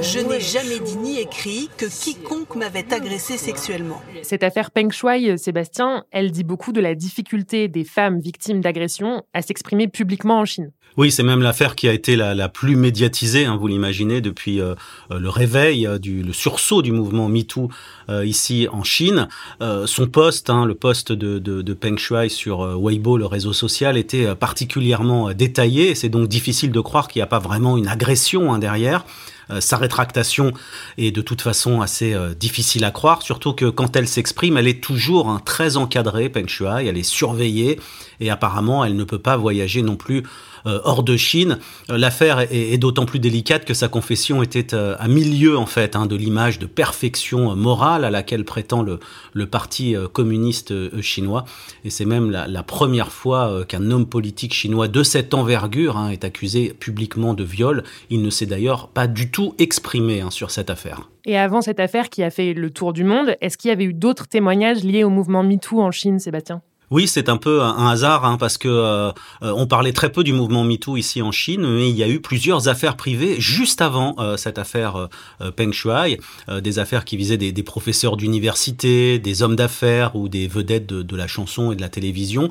Je 0.00 0.18
n'ai 0.18 0.40
jamais 0.40 0.80
dit 0.80 0.96
ni 0.96 1.18
écrit 1.20 1.68
que 1.76 1.86
quiconque 1.86 2.56
m'avait 2.56 2.92
agressé 2.92 3.36
sexuellement. 3.36 4.00
Cette 4.22 4.42
affaire 4.42 4.70
Peng 4.70 4.90
Shui, 4.90 5.38
Sébastien, 5.38 6.04
elle 6.10 6.30
dit 6.30 6.44
beaucoup 6.44 6.72
de 6.72 6.80
la 6.80 6.94
difficulté 6.94 7.68
des 7.68 7.84
femmes 7.84 8.20
victimes 8.20 8.60
d'agression 8.60 9.22
à 9.34 9.42
s'exprimer 9.42 9.88
publiquement 9.88 10.40
en 10.40 10.44
Chine. 10.44 10.72
Oui, 10.96 11.12
c'est 11.12 11.22
même 11.22 11.42
l'affaire 11.42 11.76
qui 11.76 11.88
a 11.88 11.92
été 11.92 12.16
la, 12.16 12.34
la 12.34 12.48
plus 12.48 12.74
médiatisée, 12.74 13.44
hein, 13.44 13.56
vous 13.56 13.68
l'imaginez, 13.68 14.20
depuis 14.20 14.60
euh, 14.60 14.74
euh, 15.12 15.20
le 15.20 15.28
réveil, 15.28 15.86
euh, 15.86 15.98
du, 15.98 16.22
le 16.22 16.32
sursaut 16.32 16.82
du 16.82 16.90
mouvement 16.90 17.28
MeToo 17.28 17.68
euh, 18.08 18.26
ici 18.26 18.66
en 18.72 18.82
Chine. 18.82 19.28
son 19.60 20.06
poste, 20.06 20.50
hein, 20.50 20.64
le 20.64 20.74
poste 20.74 21.12
de, 21.12 21.38
de, 21.38 21.62
de, 21.62 21.74
Peng 21.74 21.98
Shui 21.98 22.30
sur 22.30 22.60
Weibo, 22.80 23.16
le 23.16 23.26
réseau 23.26 23.52
social, 23.52 23.96
était 23.96 24.34
particulièrement 24.34 25.32
détaillé. 25.32 25.94
C'est 25.94 26.08
donc 26.08 26.26
difficile 26.28 26.72
de 26.72 26.80
croire 26.80 27.06
qu'il 27.06 27.20
n'y 27.20 27.24
a 27.24 27.28
pas 27.28 27.38
vraiment 27.38 27.76
une 27.76 27.86
agression 27.86 28.52
hein, 28.52 28.58
derrière. 28.58 29.04
Euh, 29.50 29.60
sa 29.60 29.76
rétractation 29.76 30.52
est 30.96 31.10
de 31.10 31.20
toute 31.20 31.40
façon 31.40 31.80
assez 31.80 32.14
euh, 32.14 32.34
difficile 32.34 32.84
à 32.84 32.90
croire, 32.90 33.22
surtout 33.22 33.52
que 33.52 33.66
quand 33.66 33.96
elle 33.96 34.08
s'exprime, 34.08 34.56
elle 34.56 34.68
est 34.68 34.82
toujours 34.82 35.28
hein, 35.28 35.40
très 35.44 35.76
encadrée, 35.76 36.28
Peng 36.28 36.48
Shuai, 36.48 36.86
elle 36.86 36.98
est 36.98 37.02
surveillée 37.02 37.80
et 38.20 38.30
apparemment 38.30 38.84
elle 38.84 38.96
ne 38.96 39.04
peut 39.04 39.18
pas 39.18 39.36
voyager 39.36 39.82
non 39.82 39.96
plus 39.96 40.24
hors 40.64 41.02
de 41.02 41.16
Chine. 41.16 41.58
L'affaire 41.88 42.40
est, 42.40 42.78
d'autant 42.78 43.06
plus 43.06 43.18
délicate 43.18 43.64
que 43.64 43.74
sa 43.74 43.88
confession 43.88 44.42
était 44.42 44.74
à 44.74 45.08
milieu 45.08 45.56
en 45.56 45.66
fait 45.66 45.96
hein, 45.96 46.06
de 46.06 46.16
l'image 46.16 46.58
de 46.58 46.66
perfection 46.66 47.54
morale 47.56 48.04
à 48.04 48.10
laquelle 48.10 48.44
prétend 48.44 48.82
le, 48.82 49.46
parti 49.46 49.94
communiste 50.12 51.00
chinois. 51.00 51.44
Et 51.84 51.90
c'est 51.90 52.04
même 52.04 52.30
la, 52.30 52.46
la, 52.46 52.62
première 52.62 53.12
fois 53.12 53.64
qu'un 53.66 53.90
homme 53.90 54.06
politique 54.06 54.54
chinois 54.54 54.88
de 54.88 55.02
cette 55.02 55.34
envergure 55.34 55.96
hein, 55.96 56.10
est 56.10 56.24
accusé 56.24 56.74
publiquement 56.78 57.34
de 57.34 57.44
viol. 57.44 57.82
Il 58.10 58.22
ne 58.22 58.30
s'est 58.30 58.46
d'ailleurs 58.46 58.88
pas 58.88 59.06
du 59.06 59.30
tout 59.30 59.54
exprimé 59.58 60.20
hein, 60.20 60.30
sur 60.30 60.50
cette 60.50 60.70
affaire. 60.70 61.08
Et 61.24 61.36
avant 61.36 61.60
cette 61.60 61.80
affaire 61.80 62.08
qui 62.08 62.22
a 62.22 62.30
fait 62.30 62.54
le 62.54 62.70
tour 62.70 62.92
du 62.92 63.04
monde, 63.04 63.36
est-ce 63.40 63.58
qu'il 63.58 63.68
y 63.68 63.72
avait 63.72 63.84
eu 63.84 63.92
d'autres 63.92 64.26
témoignages 64.26 64.82
liés 64.82 65.04
au 65.04 65.10
mouvement 65.10 65.42
MeToo 65.42 65.80
en 65.80 65.90
Chine, 65.90 66.18
Sébastien? 66.18 66.62
Oui, 66.90 67.06
c'est 67.06 67.28
un 67.28 67.36
peu 67.36 67.62
un 67.62 67.86
hasard 67.86 68.24
hein, 68.24 68.38
parce 68.38 68.56
que 68.56 68.68
euh, 68.68 69.12
on 69.42 69.66
parlait 69.66 69.92
très 69.92 70.10
peu 70.10 70.24
du 70.24 70.32
mouvement 70.32 70.64
MeToo 70.64 70.96
ici 70.96 71.20
en 71.20 71.32
Chine, 71.32 71.66
mais 71.66 71.90
il 71.90 71.96
y 71.96 72.02
a 72.02 72.08
eu 72.08 72.20
plusieurs 72.20 72.68
affaires 72.68 72.96
privées 72.96 73.36
juste 73.38 73.82
avant 73.82 74.14
euh, 74.18 74.36
cette 74.38 74.58
affaire 74.58 75.08
euh, 75.42 75.50
Peng 75.50 75.72
Shuai, 75.72 76.18
des 76.62 76.78
affaires 76.78 77.04
qui 77.04 77.16
visaient 77.16 77.36
des, 77.36 77.62
professeurs 77.62 78.16
d'université, 78.16 79.18
des 79.18 79.42
hommes 79.42 79.56
d'affaires 79.56 80.16
ou 80.16 80.28
des 80.28 80.48
vedettes 80.48 80.86
de, 80.86 81.16
la 81.16 81.26
chanson 81.26 81.72
et 81.72 81.76
de 81.76 81.80
la 81.80 81.88
télévision. 81.88 82.50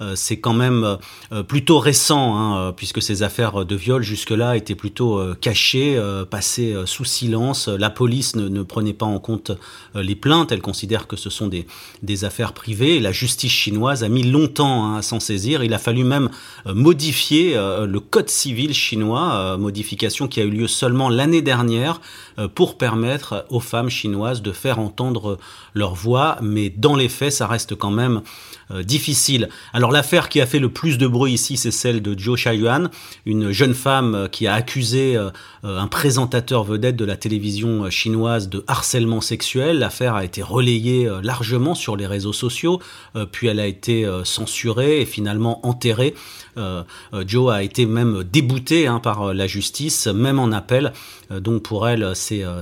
Euh, 0.00 0.12
c'est 0.14 0.38
quand 0.38 0.52
même 0.52 0.98
euh, 1.32 1.42
plutôt 1.42 1.78
récent, 1.78 2.36
hein, 2.36 2.58
euh, 2.58 2.72
puisque 2.72 3.02
ces 3.02 3.22
affaires 3.22 3.64
de 3.64 3.76
viol 3.76 4.02
jusque-là 4.02 4.56
étaient 4.56 4.74
plutôt 4.74 5.20
cachées, 5.40 6.00
passées 6.30 6.74
sous 6.86 7.04
silence. 7.04 7.68
La 7.68 7.90
police 7.90 8.36
ne, 8.36 8.62
prenait 8.62 8.92
pas 8.92 9.06
en 9.06 9.18
compte 9.18 9.52
les 9.94 10.14
plaintes, 10.14 10.52
elle 10.52 10.60
considère 10.60 11.06
que 11.06 11.16
ce 11.16 11.30
sont 11.30 11.46
des, 11.46 11.66
des 12.02 12.24
affaires 12.24 12.52
privées. 12.52 13.00
La 13.00 13.12
justice 13.12 13.52
chinoise 13.52 14.04
a 14.04 14.08
mis 14.08 14.22
longtemps 14.22 14.86
hein, 14.86 14.98
à 14.98 15.02
s'en 15.02 15.20
saisir. 15.20 15.62
Il 15.64 15.74
a 15.74 15.78
fallu 15.78 16.04
même 16.04 16.30
modifier 16.66 17.54
le 17.54 18.00
code 18.00 18.28
civil 18.28 18.74
chinois, 18.74 19.56
modification 19.56 20.28
qui 20.28 20.40
a 20.40 20.44
eu 20.44 20.50
lieu 20.50 20.68
seulement 20.68 21.08
l'année 21.08 21.42
dernière 21.42 22.00
pour 22.54 22.78
permettre 22.78 23.46
aux 23.50 23.60
femmes 23.60 23.88
chinoises 23.88 24.42
de 24.42 24.52
faire 24.52 24.78
entendre 24.78 25.38
leur 25.74 25.94
voix, 25.94 26.38
mais 26.42 26.70
dans 26.70 26.96
les 26.96 27.08
faits, 27.08 27.32
ça 27.32 27.46
reste 27.46 27.74
quand 27.74 27.90
même 27.90 28.22
euh, 28.70 28.82
difficile. 28.82 29.48
Alors 29.72 29.92
l'affaire 29.92 30.28
qui 30.28 30.42
a 30.42 30.46
fait 30.46 30.58
le 30.58 30.68
plus 30.68 30.98
de 30.98 31.06
bruit 31.06 31.32
ici, 31.32 31.56
c'est 31.56 31.70
celle 31.70 32.02
de 32.02 32.18
Zhou 32.18 32.36
Shaiyuan, 32.36 32.90
une 33.24 33.50
jeune 33.50 33.72
femme 33.72 34.14
euh, 34.14 34.28
qui 34.28 34.46
a 34.46 34.52
accusé 34.52 35.16
euh, 35.16 35.30
un 35.62 35.86
présentateur 35.86 36.64
vedette 36.64 36.96
de 36.96 37.06
la 37.06 37.16
télévision 37.16 37.88
chinoise 37.88 38.50
de 38.50 38.64
harcèlement 38.66 39.22
sexuel. 39.22 39.78
L'affaire 39.78 40.16
a 40.16 40.24
été 40.24 40.42
relayée 40.42 41.10
largement 41.22 41.74
sur 41.74 41.96
les 41.96 42.06
réseaux 42.06 42.32
sociaux, 42.32 42.80
puis 43.32 43.48
elle 43.48 43.58
a 43.58 43.66
été 43.66 44.08
censurée 44.24 45.00
et 45.00 45.04
finalement 45.04 45.66
enterrée. 45.66 46.14
Joe 47.26 47.52
a 47.52 47.62
été 47.62 47.86
même 47.86 48.22
débouté 48.22 48.86
hein, 48.86 49.00
par 49.00 49.34
la 49.34 49.46
justice, 49.46 50.06
même 50.06 50.38
en 50.38 50.52
appel. 50.52 50.92
donc 51.30 51.62
pour 51.62 51.88
elle, 51.88 52.14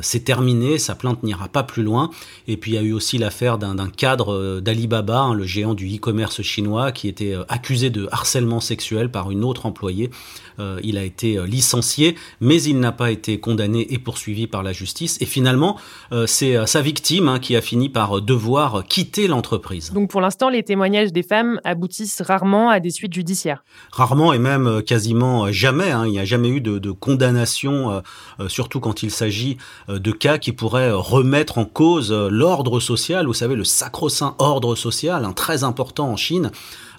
c'est 0.02 0.24
terminé, 0.24 0.78
sa 0.78 0.94
plainte 0.94 1.22
n'ira 1.22 1.48
pas 1.48 1.62
plus 1.62 1.82
loin. 1.82 2.10
Et 2.48 2.56
puis 2.56 2.72
il 2.72 2.74
y 2.74 2.78
a 2.78 2.82
eu 2.82 2.92
aussi 2.92 3.18
l'affaire 3.18 3.58
d'un 3.58 3.88
cadre 3.88 4.60
d'Alibaba, 4.60 5.20
hein, 5.20 5.34
le 5.34 5.44
géant 5.44 5.74
du 5.74 5.86
e-commerce 5.94 6.42
chinois 6.42 6.92
qui 6.92 7.08
était 7.08 7.34
euh, 7.34 7.44
accusé 7.48 7.90
de 7.90 8.08
harcèlement 8.10 8.60
sexuel 8.60 9.10
par 9.10 9.30
une 9.30 9.44
autre 9.44 9.66
employée. 9.66 10.10
Euh, 10.58 10.80
il 10.82 10.96
a 10.96 11.04
été 11.04 11.36
euh, 11.36 11.46
licencié, 11.46 12.16
mais 12.40 12.62
il 12.62 12.80
n'a 12.80 12.92
pas 12.92 13.10
été 13.10 13.38
condamné 13.38 13.86
et 13.92 13.98
poursuivi 13.98 14.46
par 14.46 14.62
la 14.62 14.72
justice. 14.72 15.18
Et 15.20 15.26
finalement, 15.26 15.78
c'est 16.26 16.66
sa 16.66 16.80
victime 16.80 17.28
hein, 17.28 17.38
qui 17.38 17.56
a 17.56 17.60
fini 17.60 17.88
par 17.88 18.20
devoir 18.20 18.84
quitter 18.84 19.28
l'entreprise. 19.28 19.92
Donc 19.92 20.10
pour 20.10 20.20
l'instant, 20.20 20.48
les 20.48 20.62
témoignages 20.62 21.12
des 21.12 21.22
femmes 21.22 21.60
aboutissent 21.64 22.22
rarement 22.22 22.70
à 22.70 22.80
des 22.80 22.90
suites 22.90 23.12
judiciaires. 23.12 23.64
Rarement 23.92 24.32
et 24.32 24.38
même 24.38 24.82
quasiment 24.82 25.50
jamais. 25.52 25.90
Hein. 25.90 26.04
Il 26.06 26.12
n'y 26.12 26.18
a 26.18 26.24
jamais 26.24 26.48
eu 26.48 26.60
de, 26.60 26.78
de 26.78 26.90
condamnation, 26.90 28.02
surtout 28.48 28.80
quand 28.80 29.02
il 29.02 29.10
s'agit 29.10 29.55
de 29.88 30.10
cas 30.12 30.38
qui 30.38 30.52
pourraient 30.52 30.92
remettre 30.92 31.58
en 31.58 31.64
cause 31.64 32.12
l'ordre 32.12 32.80
social. 32.80 33.26
Vous 33.26 33.34
savez, 33.34 33.56
le 33.56 33.64
sacro-saint 33.64 34.34
ordre 34.38 34.74
social, 34.74 35.24
un 35.24 35.32
très 35.32 35.64
important 35.64 36.10
en 36.10 36.16
Chine, 36.16 36.50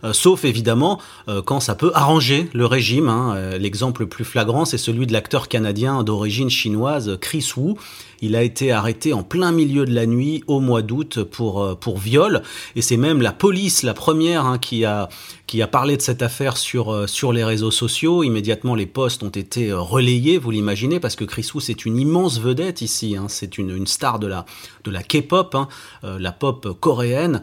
euh, 0.03 0.13
sauf 0.13 0.45
évidemment 0.45 0.99
euh, 1.27 1.41
quand 1.41 1.59
ça 1.59 1.75
peut 1.75 1.91
arranger 1.93 2.49
le 2.53 2.65
régime. 2.65 3.09
Hein. 3.09 3.33
Euh, 3.35 3.57
l'exemple 3.57 4.01
le 4.01 4.09
plus 4.09 4.25
flagrant, 4.25 4.65
c'est 4.65 4.77
celui 4.77 5.07
de 5.07 5.13
l'acteur 5.13 5.47
canadien 5.47 6.03
d'origine 6.03 6.49
chinoise 6.49 7.17
Chris 7.19 7.51
Wu, 7.55 7.75
il 8.21 8.35
a 8.35 8.43
été 8.43 8.71
arrêté 8.71 9.13
en 9.13 9.23
plein 9.23 9.51
milieu 9.51 9.85
de 9.85 9.93
la 9.93 10.05
nuit 10.05 10.43
au 10.47 10.59
mois 10.59 10.81
d'août 10.81 11.23
pour, 11.23 11.61
euh, 11.61 11.75
pour 11.75 11.97
viol. 11.97 12.41
Et 12.75 12.81
c'est 12.81 12.97
même 12.97 13.21
la 13.21 13.31
police, 13.31 13.83
la 13.83 13.93
première, 13.93 14.45
hein, 14.45 14.57
qui, 14.57 14.85
a, 14.85 15.09
qui 15.45 15.61
a 15.61 15.67
parlé 15.67 15.97
de 15.97 16.01
cette 16.01 16.21
affaire 16.21 16.57
sur, 16.57 16.91
euh, 16.91 17.07
sur 17.07 17.33
les 17.33 17.43
réseaux 17.43 17.71
sociaux. 17.71 18.23
Immédiatement, 18.23 18.75
les 18.75 18.85
posts 18.85 19.23
ont 19.23 19.29
été 19.29 19.69
euh, 19.69 19.79
relayés, 19.79 20.37
vous 20.37 20.51
l'imaginez, 20.51 20.99
parce 20.99 21.15
que 21.15 21.25
Chris 21.25 21.47
Wu, 21.53 21.61
c'est 21.61 21.85
une 21.85 21.97
immense 21.97 22.39
vedette 22.39 22.81
ici. 22.81 23.15
Hein. 23.15 23.27
C'est 23.29 23.57
une, 23.57 23.69
une, 23.69 23.87
star 23.87 24.19
de 24.19 24.27
la, 24.27 24.45
de 24.83 24.91
la 24.91 25.03
K-pop, 25.03 25.55
hein, 25.55 25.67
la 26.03 26.31
pop 26.31 26.77
coréenne, 26.79 27.41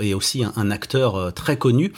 et 0.00 0.14
aussi 0.14 0.42
un, 0.44 0.70
acteur 0.70 1.32
très 1.34 1.56
connu. 1.56 1.92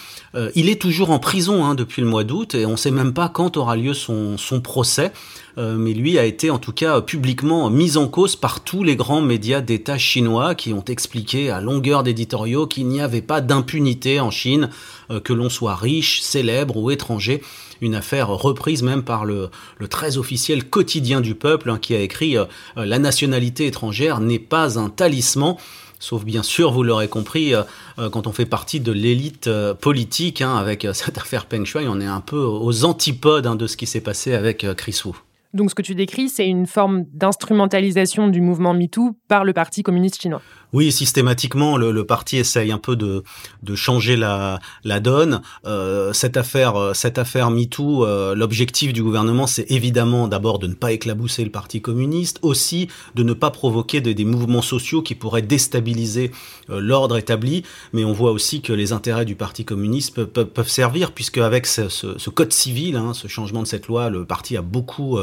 il 0.54 0.68
est 0.68 0.80
toujours 0.80 1.10
en 1.10 1.18
prison 1.18 1.74
depuis 1.74 2.02
le 2.02 2.08
mois 2.08 2.24
d'août, 2.24 2.54
et 2.54 2.66
on 2.66 2.72
ne 2.72 2.76
sait 2.76 2.90
même 2.90 3.12
pas 3.12 3.28
quand 3.28 3.56
aura 3.56 3.76
lieu 3.76 3.94
son, 3.94 4.36
son 4.38 4.60
procès. 4.60 5.12
Mais 5.56 5.92
lui 5.92 6.18
a 6.18 6.24
été 6.24 6.50
en 6.50 6.58
tout 6.58 6.72
cas 6.72 7.00
publiquement 7.00 7.70
mis 7.70 7.96
en 7.96 8.08
cause 8.14 8.36
par 8.36 8.60
tous 8.60 8.84
les 8.84 8.94
grands 8.94 9.22
médias 9.22 9.60
d'État 9.60 9.98
chinois 9.98 10.54
qui 10.54 10.72
ont 10.72 10.84
expliqué 10.84 11.50
à 11.50 11.60
longueur 11.60 12.04
d'éditoriaux 12.04 12.68
qu'il 12.68 12.86
n'y 12.86 13.00
avait 13.00 13.22
pas 13.22 13.40
d'impunité 13.40 14.20
en 14.20 14.30
Chine, 14.30 14.70
euh, 15.10 15.18
que 15.18 15.32
l'on 15.32 15.48
soit 15.48 15.74
riche, 15.74 16.20
célèbre 16.20 16.76
ou 16.76 16.92
étranger. 16.92 17.42
Une 17.80 17.96
affaire 17.96 18.28
reprise 18.28 18.84
même 18.84 19.02
par 19.02 19.24
le, 19.24 19.50
très 19.90 20.16
officiel 20.16 20.62
quotidien 20.62 21.20
du 21.20 21.34
peuple 21.34 21.70
hein, 21.70 21.78
qui 21.82 21.92
a 21.92 21.98
écrit 21.98 22.38
euh, 22.38 22.44
La 22.76 23.00
nationalité 23.00 23.66
étrangère 23.66 24.20
n'est 24.20 24.38
pas 24.38 24.78
un 24.78 24.90
talisman. 24.90 25.56
Sauf 25.98 26.24
bien 26.24 26.44
sûr, 26.44 26.70
vous 26.70 26.84
l'aurez 26.84 27.08
compris, 27.08 27.52
quand 27.96 28.28
on 28.28 28.32
fait 28.32 28.46
partie 28.46 28.78
de 28.78 28.92
l'élite 28.92 29.50
politique, 29.80 30.40
hein, 30.40 30.54
avec 30.54 30.86
cette 30.92 31.18
affaire 31.18 31.46
Peng 31.46 31.64
Shuai, 31.64 31.88
on 31.88 32.00
est 32.00 32.06
un 32.06 32.20
peu 32.20 32.38
aux 32.38 32.84
antipodes 32.84 33.48
hein, 33.48 33.56
de 33.56 33.66
ce 33.66 33.76
qui 33.76 33.86
s'est 33.86 34.02
passé 34.02 34.34
avec 34.34 34.64
Chris 34.76 35.00
Wu. 35.04 35.14
Donc 35.54 35.70
ce 35.70 35.76
que 35.76 35.82
tu 35.82 35.94
décris, 35.94 36.28
c'est 36.28 36.48
une 36.48 36.66
forme 36.66 37.04
d'instrumentalisation 37.12 38.26
du 38.26 38.40
mouvement 38.40 38.74
MeToo 38.74 39.16
par 39.28 39.44
le 39.44 39.52
Parti 39.52 39.84
communiste 39.84 40.20
chinois. 40.20 40.42
Oui, 40.74 40.90
systématiquement, 40.90 41.76
le, 41.76 42.04
parti 42.04 42.36
essaye 42.36 42.72
un 42.72 42.78
peu 42.78 42.96
de, 42.96 43.22
de 43.62 43.74
changer 43.76 44.16
la, 44.16 44.58
la 44.82 44.98
donne. 44.98 45.40
Euh, 45.66 46.12
cette 46.12 46.36
affaire, 46.36 46.74
euh, 46.74 46.94
cette 46.94 47.16
affaire 47.16 47.50
MeToo, 47.50 48.04
euh, 48.04 48.34
l'objectif 48.34 48.92
du 48.92 49.00
gouvernement, 49.00 49.46
c'est 49.46 49.70
évidemment 49.70 50.26
d'abord 50.26 50.58
de 50.58 50.66
ne 50.66 50.74
pas 50.74 50.90
éclabousser 50.90 51.44
le 51.44 51.50
parti 51.50 51.80
communiste, 51.80 52.40
aussi 52.42 52.88
de 53.14 53.22
ne 53.22 53.34
pas 53.34 53.52
provoquer 53.52 54.00
des, 54.00 54.24
mouvements 54.24 54.62
sociaux 54.62 55.02
qui 55.02 55.14
pourraient 55.14 55.42
déstabiliser 55.42 56.32
l'ordre 56.68 57.18
établi. 57.18 57.62
Mais 57.92 58.04
on 58.04 58.12
voit 58.12 58.32
aussi 58.32 58.60
que 58.60 58.72
les 58.72 58.92
intérêts 58.92 59.26
du 59.26 59.36
parti 59.36 59.64
communiste 59.64 60.24
peuvent, 60.24 60.68
servir, 60.68 61.12
puisque 61.12 61.38
avec 61.38 61.66
ce, 61.66 62.30
code 62.30 62.52
civil, 62.52 62.96
hein, 62.96 63.14
ce 63.14 63.28
changement 63.28 63.62
de 63.62 63.68
cette 63.68 63.86
loi, 63.86 64.10
le 64.10 64.24
parti 64.24 64.56
a 64.56 64.62
beaucoup 64.62 65.18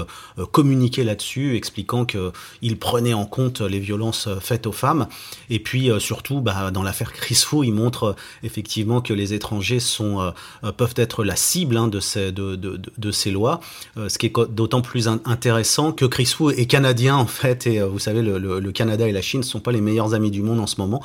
communiqué 0.52 1.04
là-dessus, 1.04 1.56
expliquant 1.56 2.06
qu'il 2.06 2.80
prenait 2.80 3.14
en 3.14 3.26
compte 3.26 3.62
les 3.62 3.80
violences 3.80 4.28
faites 4.40 4.68
aux 4.68 4.72
femmes. 4.72 5.08
Et 5.50 5.60
puis 5.60 5.92
euh, 5.92 6.00
surtout, 6.00 6.42
bah, 6.42 6.72
dans 6.72 6.84
l'affaire 6.84 7.14
Crisfo, 7.14 7.64
il 7.64 7.72
montre 7.72 8.04
euh, 8.04 8.14
effectivement 8.44 9.02
que 9.02 9.14
les 9.14 9.34
étrangers 9.34 9.80
sont, 9.80 10.22
euh, 10.22 10.72
peuvent 10.72 10.94
être 10.96 11.24
la 11.24 11.36
cible 11.36 11.78
hein, 11.78 11.88
de, 11.88 12.00
ces, 12.00 13.32
lois, 13.32 13.60
ce 13.96 14.18
qui 14.18 14.28
est 14.28 14.34
d'autant 14.50 14.82
plus 14.82 15.08
intéressant 15.08 15.92
que 15.92 16.06
Crisfo 16.06 16.52
est 16.52 16.66
canadien 16.66 17.16
en 17.16 17.26
fait, 17.26 17.68
et 17.68 17.82
vous 17.82 18.00
savez, 18.00 18.22
le, 18.22 18.72
Canada 18.72 19.08
et 19.08 19.12
la 19.12 19.22
Chine 19.22 19.42
ne 19.42 19.46
sont 19.46 19.60
pas 19.60 19.72
les 19.72 19.82
meilleurs 19.82 20.14
amis 20.14 20.32
du 20.32 20.42
monde 20.42 20.60
en 20.60 20.68
ce 20.68 20.80
moment. 20.80 21.04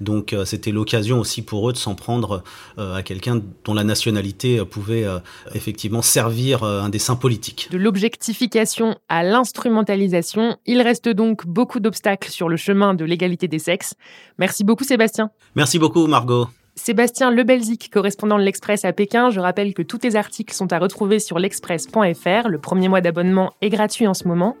Donc 0.00 0.32
euh, 0.32 0.44
c'était 0.44 0.72
l'occasion 0.72 1.20
aussi 1.20 1.42
pour 1.42 1.68
eux 1.68 1.72
de 1.72 1.78
s'en 1.78 1.94
prendre 1.94 2.42
euh, 2.78 2.94
à 2.94 3.02
quelqu'un 3.02 3.40
dont 3.64 3.74
la 3.74 3.84
nationalité 3.84 4.58
euh, 4.58 4.64
pouvait 4.64 5.06
effectivement 5.54 6.02
servir 6.02 6.62
un 6.62 6.88
dessin 6.88 7.16
politique. 7.16 7.68
De 7.70 7.78
l'objectification 7.78 8.55
à 9.08 9.22
l'instrumentalisation, 9.22 10.56
il 10.66 10.80
reste 10.80 11.08
donc 11.08 11.46
beaucoup 11.46 11.80
d'obstacles 11.80 12.30
sur 12.30 12.48
le 12.48 12.56
chemin 12.56 12.94
de 12.94 13.04
l'égalité 13.04 13.48
des 13.48 13.58
sexes. 13.58 13.94
Merci 14.38 14.64
beaucoup 14.64 14.84
Sébastien. 14.84 15.30
Merci 15.54 15.78
beaucoup 15.78 16.06
Margot. 16.06 16.46
Sébastien 16.74 17.30
Lebelzik, 17.30 17.90
correspondant 17.90 18.38
de 18.38 18.42
l'Express 18.42 18.84
à 18.84 18.92
Pékin, 18.92 19.30
je 19.30 19.40
rappelle 19.40 19.72
que 19.72 19.82
tous 19.82 19.98
tes 19.98 20.14
articles 20.14 20.54
sont 20.54 20.72
à 20.74 20.78
retrouver 20.78 21.18
sur 21.18 21.38
l'express.fr. 21.38 22.48
Le 22.48 22.58
premier 22.58 22.88
mois 22.88 23.00
d'abonnement 23.00 23.52
est 23.62 23.70
gratuit 23.70 24.06
en 24.06 24.12
ce 24.12 24.28
moment. 24.28 24.56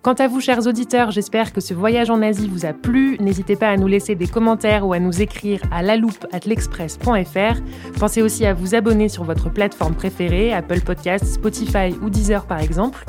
Quant 0.00 0.14
à 0.14 0.28
vous, 0.28 0.40
chers 0.40 0.66
auditeurs, 0.66 1.10
j'espère 1.10 1.52
que 1.52 1.60
ce 1.60 1.74
voyage 1.74 2.08
en 2.08 2.22
Asie 2.22 2.48
vous 2.48 2.64
a 2.64 2.72
plu. 2.72 3.18
N'hésitez 3.20 3.56
pas 3.56 3.68
à 3.68 3.76
nous 3.76 3.86
laisser 3.86 4.14
des 4.14 4.28
commentaires 4.28 4.86
ou 4.86 4.94
à 4.94 4.98
nous 4.98 5.20
écrire 5.20 5.60
à 5.70 5.82
l'express.fr. 5.82 7.98
Pensez 7.98 8.22
aussi 8.22 8.46
à 8.46 8.54
vous 8.54 8.74
abonner 8.74 9.08
sur 9.08 9.24
votre 9.24 9.52
plateforme 9.52 9.94
préférée, 9.94 10.54
Apple 10.54 10.80
Podcasts, 10.80 11.26
Spotify 11.26 11.94
ou 12.00 12.08
Deezer 12.08 12.46
par 12.46 12.60
exemple. 12.60 13.04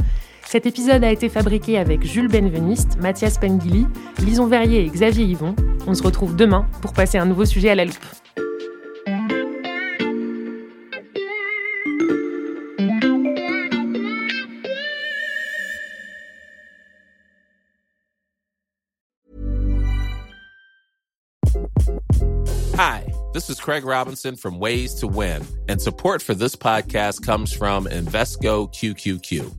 Cet 0.51 0.65
épisode 0.65 1.03
a 1.03 1.11
été 1.11 1.29
fabriqué 1.29 1.77
avec 1.77 2.03
Jules 2.03 2.27
Benveniste, 2.27 2.97
Mathias 2.99 3.37
Pengili, 3.37 3.85
Lison 4.17 4.47
Verrier 4.47 4.83
et 4.83 4.89
Xavier 4.89 5.25
Yvon. 5.25 5.55
On 5.85 5.93
se 5.93 6.01
retrouve 6.01 6.35
demain 6.35 6.65
pour 6.81 6.91
passer 6.91 7.19
un 7.19 7.27
nouveau 7.27 7.45
sujet 7.45 7.69
à 7.69 7.75
la 7.75 7.85
loupe. 7.85 7.95
Hi, 22.75 23.03
this 23.33 23.49
is 23.51 23.59
Craig 23.59 23.85
Robinson 23.85 24.35
from 24.35 24.57
Ways 24.57 24.95
to 24.95 25.07
Win, 25.07 25.43
and 25.67 25.79
support 25.79 26.23
for 26.23 26.33
this 26.33 26.55
podcast 26.55 27.23
comes 27.23 27.53
from 27.53 27.85
Invesco 27.85 28.67
QQQ. 28.73 29.58